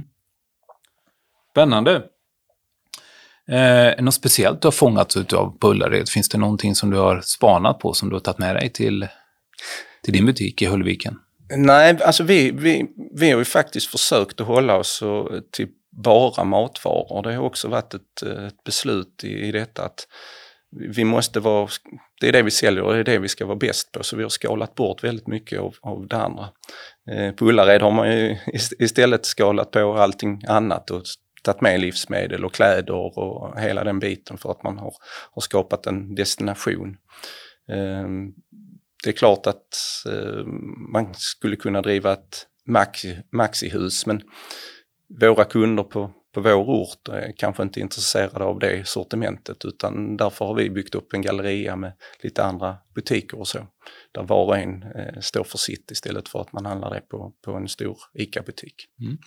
Spännande. 1.51 2.03
Eh, 3.51 4.03
något 4.03 4.13
speciellt 4.13 4.61
du 4.61 4.67
har 4.67 4.71
fångats 4.71 5.17
av 5.17 5.57
på 5.59 5.69
Ullared? 5.69 6.09
Finns 6.09 6.29
det 6.29 6.37
någonting 6.37 6.75
som 6.75 6.89
du 6.89 6.97
har 6.97 7.21
spanat 7.21 7.79
på 7.79 7.93
som 7.93 8.09
du 8.09 8.15
har 8.15 8.19
tagit 8.19 8.37
med 8.37 8.55
dig 8.55 8.69
till, 8.69 9.07
till 10.03 10.13
din 10.13 10.25
butik 10.25 10.61
i 10.61 10.65
Höllviken? 10.65 11.19
Nej, 11.55 11.97
alltså 12.03 12.23
vi, 12.23 12.51
vi, 12.51 12.85
vi 13.15 13.31
har 13.31 13.39
ju 13.39 13.45
faktiskt 13.45 13.87
försökt 13.87 14.41
att 14.41 14.47
hålla 14.47 14.77
oss 14.77 15.01
eh, 15.01 15.39
till 15.51 15.67
bara 16.03 16.43
matvaror. 16.43 17.23
Det 17.23 17.35
har 17.35 17.43
också 17.43 17.67
varit 17.67 17.93
ett, 17.93 18.23
eh, 18.25 18.45
ett 18.45 18.63
beslut 18.63 19.23
i, 19.23 19.47
i 19.47 19.51
detta 19.51 19.85
att 19.85 20.07
vi 20.95 21.03
måste 21.03 21.39
vara, 21.39 21.67
det 22.21 22.27
är 22.27 22.31
det 22.31 22.41
vi 22.41 22.51
säljer 22.51 22.83
och 22.83 22.93
det 22.93 22.99
är 22.99 23.03
det 23.03 23.19
vi 23.19 23.27
ska 23.27 23.45
vara 23.45 23.57
bäst 23.57 23.91
på. 23.91 24.03
Så 24.03 24.17
vi 24.17 24.23
har 24.23 24.29
skalat 24.29 24.75
bort 24.75 25.03
väldigt 25.03 25.27
mycket 25.27 25.59
av, 25.59 25.75
av 25.81 26.07
det 26.07 26.17
andra. 26.17 26.49
Eh, 27.11 27.31
på 27.31 27.45
Ullared 27.45 27.81
har 27.81 27.91
man 27.91 28.11
ju 28.11 28.37
istället 28.79 29.25
skalat 29.25 29.71
på 29.71 29.97
allting 29.97 30.41
annat 30.47 30.91
och 30.91 31.03
tagit 31.47 31.61
med 31.61 31.79
livsmedel 31.79 32.45
och 32.45 32.53
kläder 32.53 32.93
och 32.93 33.59
hela 33.59 33.83
den 33.83 33.99
biten 33.99 34.37
för 34.37 34.51
att 34.51 34.63
man 34.63 34.77
har, 34.77 34.93
har 35.31 35.41
skapat 35.41 35.87
en 35.87 36.15
destination. 36.15 36.97
Ehm, 37.71 38.33
det 39.03 39.09
är 39.09 39.13
klart 39.13 39.47
att 39.47 39.75
ehm, 40.11 40.91
man 40.91 41.13
skulle 41.13 41.55
kunna 41.55 41.81
driva 41.81 42.13
ett 42.13 42.47
maxi, 42.65 43.17
maxihus 43.31 44.05
men 44.05 44.21
våra 45.21 45.43
kunder 45.43 45.83
på, 45.83 46.11
på 46.33 46.41
vår 46.41 46.69
ort 46.69 47.07
är 47.07 47.33
kanske 47.37 47.63
inte 47.63 47.79
intresserade 47.79 48.45
av 48.45 48.59
det 48.59 48.87
sortimentet 48.87 49.65
utan 49.65 50.17
därför 50.17 50.45
har 50.45 50.53
vi 50.53 50.69
byggt 50.69 50.95
upp 50.95 51.13
en 51.13 51.21
galleria 51.21 51.75
med 51.75 51.93
lite 52.23 52.43
andra 52.43 52.77
butiker 52.95 53.39
och 53.39 53.47
så. 53.47 53.67
Där 54.11 54.23
var 54.23 54.45
och 54.45 54.57
en 54.57 54.83
eh, 54.83 55.19
står 55.21 55.43
för 55.43 55.57
sitt 55.57 55.91
istället 55.91 56.29
för 56.29 56.41
att 56.41 56.53
man 56.53 56.65
handlar 56.65 56.93
det 56.93 57.01
på, 57.01 57.33
på 57.45 57.51
en 57.51 57.67
stor 57.67 57.97
ICA-butik. 58.13 58.75
Mm. 59.01 59.17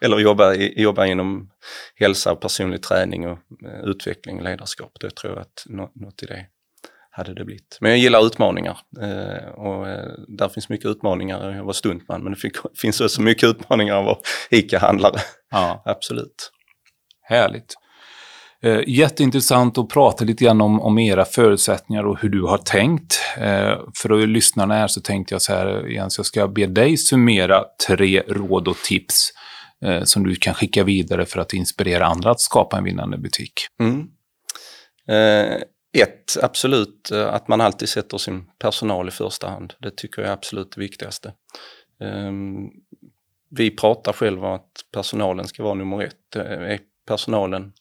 Eller 0.00 0.18
jobba, 0.18 0.54
jobba 0.54 1.06
inom 1.06 1.50
hälsa 1.94 2.36
personlig 2.36 2.82
träning 2.82 3.26
och 3.26 3.38
eh, 3.64 3.80
utveckling 3.84 4.38
och 4.38 4.44
ledarskap. 4.44 4.92
Det 5.00 5.10
tror 5.10 5.32
jag 5.32 5.40
att 5.40 5.90
något 5.94 6.22
i 6.22 6.26
det 6.26 6.46
hade 7.16 7.34
det 7.34 7.44
blivit. 7.44 7.78
Men 7.80 7.90
jag 7.90 7.98
gillar 7.98 8.26
utmaningar 8.26 8.78
eh, 9.02 9.48
och 9.48 9.88
eh, 9.88 10.12
där 10.28 10.48
finns 10.48 10.68
mycket 10.68 10.86
utmaningar. 10.86 11.50
Jag 11.50 11.64
var 11.64 11.72
stuntman 11.72 12.22
men 12.22 12.32
det 12.32 12.38
fick, 12.38 12.56
finns 12.80 13.00
också 13.00 13.22
mycket 13.22 13.48
utmaningar 13.48 13.96
att 13.98 14.04
vara 14.04 14.18
ICA-handlare. 14.50 15.20
Ja. 15.50 15.82
Absolut. 15.86 16.52
Härligt. 17.22 17.74
Eh, 18.62 18.80
jätteintressant 18.86 19.78
att 19.78 19.88
prata 19.88 20.24
lite 20.24 20.44
grann 20.44 20.60
om, 20.60 20.80
om 20.80 20.98
era 20.98 21.24
förutsättningar 21.24 22.06
och 22.06 22.20
hur 22.20 22.28
du 22.28 22.42
har 22.42 22.58
tänkt. 22.58 23.20
Eh, 23.38 23.78
för 24.02 24.22
att 24.22 24.28
lyssnarna 24.28 24.74
här 24.74 24.86
så 24.86 25.00
tänkte 25.00 25.34
jag 25.34 25.42
så 25.42 25.52
här, 25.52 25.86
Jens, 25.88 26.18
jag 26.18 26.26
ska 26.26 26.48
be 26.48 26.66
dig 26.66 26.96
summera 26.96 27.64
tre 27.86 28.22
råd 28.28 28.68
och 28.68 28.76
tips 28.76 29.30
eh, 29.84 30.02
som 30.02 30.24
du 30.24 30.34
kan 30.34 30.54
skicka 30.54 30.84
vidare 30.84 31.26
för 31.26 31.40
att 31.40 31.52
inspirera 31.52 32.06
andra 32.06 32.30
att 32.30 32.40
skapa 32.40 32.78
en 32.78 32.84
vinnande 32.84 33.18
butik. 33.18 33.52
Mm. 33.80 34.06
Ett, 36.02 36.36
absolut 36.42 37.10
eh, 37.10 37.34
att 37.34 37.48
man 37.48 37.60
alltid 37.60 37.88
sätter 37.88 38.18
sin 38.18 38.50
personal 38.58 39.08
i 39.08 39.10
första 39.10 39.48
hand. 39.48 39.74
Det 39.78 39.96
tycker 39.96 40.22
jag 40.22 40.28
är 40.28 40.32
absolut 40.32 40.72
det 40.72 40.80
viktigaste. 40.80 41.32
Ehm, 42.00 42.68
vi 43.50 43.70
pratar 43.70 44.12
själva 44.12 44.54
att 44.54 44.84
personalen 44.92 45.46
ska 45.46 45.62
vara 45.62 45.74
nummer 45.74 46.02
ett. 46.02 46.36
Eh, 46.36 46.42
är 46.42 46.80
personalen 47.06 47.72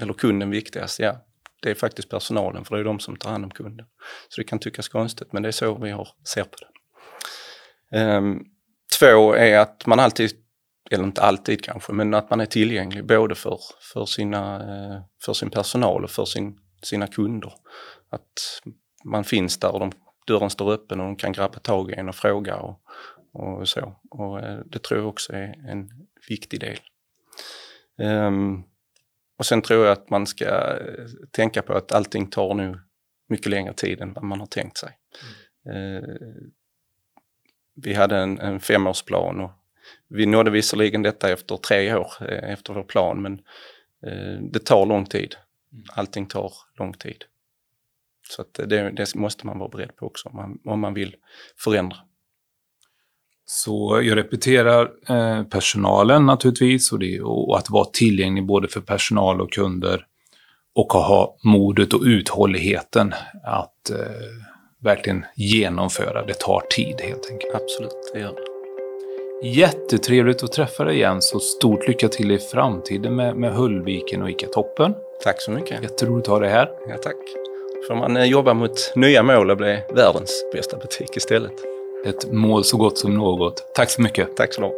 eller 0.00 0.12
kunden 0.12 0.50
viktigast? 0.50 0.98
Ja, 0.98 1.26
det 1.62 1.70
är 1.70 1.74
faktiskt 1.74 2.08
personalen 2.08 2.64
för 2.64 2.74
det 2.74 2.82
är 2.82 2.84
de 2.84 3.00
som 3.00 3.16
tar 3.16 3.30
hand 3.30 3.44
om 3.44 3.50
kunden. 3.50 3.86
Så 4.28 4.40
det 4.40 4.44
kan 4.44 4.58
tyckas 4.58 4.88
konstigt 4.88 5.32
men 5.32 5.42
det 5.42 5.48
är 5.48 5.52
så 5.52 5.74
vi 5.74 5.90
har, 5.90 6.08
ser 6.34 6.44
på 6.44 6.56
det. 6.60 6.70
Ehm, 7.98 8.40
två 8.98 9.32
är 9.32 9.58
att 9.58 9.86
man 9.86 10.00
alltid, 10.00 10.30
eller 10.90 11.04
inte 11.04 11.22
alltid 11.22 11.64
kanske, 11.64 11.92
men 11.92 12.14
att 12.14 12.30
man 12.30 12.40
är 12.40 12.46
tillgänglig 12.46 13.06
både 13.06 13.34
för, 13.34 13.58
för, 13.92 14.06
sina, 14.06 14.56
eh, 14.56 15.02
för 15.24 15.32
sin 15.32 15.50
personal 15.50 16.04
och 16.04 16.10
för 16.10 16.24
sin, 16.24 16.58
sina 16.82 17.06
kunder. 17.06 17.52
Att 18.08 18.62
man 19.04 19.24
finns 19.24 19.58
där 19.58 19.72
och 19.72 19.80
de, 19.80 19.92
dörren 20.26 20.50
står 20.50 20.72
öppen 20.72 21.00
och 21.00 21.06
de 21.06 21.16
kan 21.16 21.32
grabba 21.32 21.58
tag 21.58 21.90
i 21.90 21.94
en 21.94 22.08
och 22.08 22.14
fråga 22.14 22.56
och, 22.56 22.80
och 23.32 23.68
så. 23.68 23.94
Och 24.10 24.40
eh, 24.40 24.60
det 24.66 24.82
tror 24.82 25.00
jag 25.00 25.08
också 25.08 25.32
är 25.32 25.68
en 25.68 25.90
viktig 26.28 26.60
del. 26.60 26.78
Um, 27.98 28.64
och 29.38 29.46
sen 29.46 29.62
tror 29.62 29.84
jag 29.84 29.92
att 29.92 30.10
man 30.10 30.26
ska 30.26 30.44
eh, 30.44 31.06
tänka 31.30 31.62
på 31.62 31.72
att 31.72 31.92
allting 31.92 32.26
tar 32.26 32.54
nu 32.54 32.80
mycket 33.28 33.46
längre 33.46 33.74
tid 33.74 34.00
än 34.00 34.12
vad 34.12 34.24
man 34.24 34.40
har 34.40 34.46
tänkt 34.46 34.76
sig. 34.76 34.98
Mm. 35.66 36.04
Uh, 36.04 36.16
vi 37.74 37.94
hade 37.94 38.16
en, 38.16 38.38
en 38.38 38.60
femårsplan 38.60 39.40
och 39.40 39.50
vi 40.08 40.26
nådde 40.26 40.50
visserligen 40.50 41.02
detta 41.02 41.30
efter 41.30 41.56
tre 41.56 41.94
år 41.94 42.12
eh, 42.20 42.52
efter 42.52 42.74
vår 42.74 42.82
plan 42.82 43.22
men 43.22 43.40
uh, 44.06 44.40
det 44.42 44.64
tar 44.64 44.86
lång 44.86 45.06
tid. 45.06 45.34
Mm. 45.72 45.84
Allting 45.92 46.26
tar 46.26 46.52
lång 46.78 46.92
tid. 46.92 47.24
Så 48.30 48.44
det, 48.52 48.90
det 48.90 49.14
måste 49.14 49.46
man 49.46 49.58
vara 49.58 49.68
beredd 49.68 49.96
på 49.96 50.06
också 50.06 50.28
om 50.28 50.36
man, 50.36 50.58
om 50.64 50.80
man 50.80 50.94
vill 50.94 51.16
förändra. 51.58 51.96
Så 53.44 54.00
jag 54.02 54.16
repeterar 54.16 54.90
eh, 55.08 55.44
personalen 55.44 56.26
naturligtvis 56.26 56.92
och, 56.92 56.98
det, 56.98 57.20
och 57.20 57.58
att 57.58 57.70
vara 57.70 57.84
tillgänglig 57.84 58.46
både 58.46 58.68
för 58.68 58.80
personal 58.80 59.40
och 59.40 59.52
kunder 59.52 60.06
och 60.74 60.94
att 60.94 61.06
ha 61.06 61.36
modet 61.44 61.94
och 61.94 62.02
uthålligheten 62.02 63.14
att 63.44 63.90
eh, 63.90 63.96
verkligen 64.78 65.24
genomföra. 65.36 66.26
Det 66.26 66.38
tar 66.38 66.62
tid 66.70 67.00
helt 67.00 67.30
enkelt. 67.30 67.54
Absolut, 67.54 68.10
det 68.14 68.20
gör 68.20 68.34
det. 68.34 68.50
Jättetrevligt 69.48 70.42
att 70.42 70.52
träffa 70.52 70.84
dig 70.84 70.96
igen, 70.96 71.22
så 71.22 71.40
stort 71.40 71.88
lycka 71.88 72.08
till 72.08 72.30
i 72.30 72.38
framtiden 72.38 73.16
med, 73.16 73.36
med 73.36 73.54
Hullviken 73.54 74.22
och 74.22 74.30
ICA 74.30 74.46
Toppen. 74.46 74.94
Tack 75.24 75.40
så 75.40 75.50
mycket. 75.50 75.82
Jätteroligt 75.82 76.28
att 76.28 76.32
ha 76.32 76.38
dig 76.38 76.50
här. 76.50 76.70
Ja, 76.88 76.96
tack. 76.96 77.16
Får 77.88 77.94
man 77.94 78.16
eh, 78.16 78.24
jobba 78.24 78.54
mot 78.54 78.92
nya 78.94 79.22
mål 79.22 79.50
och 79.50 79.56
bli 79.56 79.78
världens 79.94 80.44
bästa 80.52 80.76
butik 80.76 81.16
istället. 81.16 81.52
Ett 82.06 82.32
mål 82.32 82.64
så 82.64 82.76
gott 82.76 82.98
som 82.98 83.14
något. 83.14 83.74
Tack 83.74 83.90
så 83.90 84.02
mycket. 84.02 84.36
Tack 84.36 84.54
så 84.54 84.60
mycket. 84.60 84.76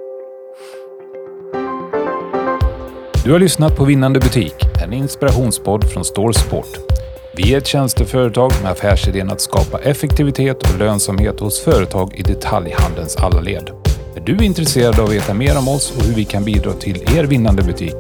Du 3.25 3.33
har 3.33 3.39
lyssnat 3.39 3.77
på 3.77 3.85
Vinnande 3.85 4.21
butik, 4.21 4.55
en 4.85 4.93
inspirationspodd 4.93 5.85
från 5.85 6.05
Store 6.05 6.35
Sport. 6.35 6.79
Vi 7.37 7.55
är 7.55 7.59
ett 7.59 7.67
tjänsteföretag 7.67 8.53
med 8.63 8.73
affärsidén 8.73 9.31
att 9.31 9.41
skapa 9.41 9.79
effektivitet 9.79 10.63
och 10.63 10.79
lönsamhet 10.79 11.41
hos 11.41 11.61
företag 11.61 12.15
i 12.15 12.23
detaljhandelns 12.23 13.17
alla 13.17 13.41
led. 13.41 13.82
Är 14.23 14.27
du 14.27 14.45
intresserad 14.45 15.01
av 15.01 15.07
att 15.07 15.13
veta 15.13 15.35
mer 15.35 15.59
om 15.59 15.69
oss 15.69 15.93
och 15.97 16.05
hur 16.05 16.15
vi 16.15 16.25
kan 16.25 16.45
bidra 16.45 16.73
till 16.73 17.19
er 17.19 17.25
vinnande 17.25 17.63
butik? 17.63 17.95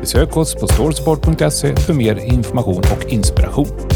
Besök 0.00 0.36
oss 0.36 0.54
på 0.54 0.66
storesport.se 0.66 1.76
för 1.76 1.94
mer 1.94 2.16
information 2.16 2.78
och 2.78 3.12
inspiration. 3.12 3.89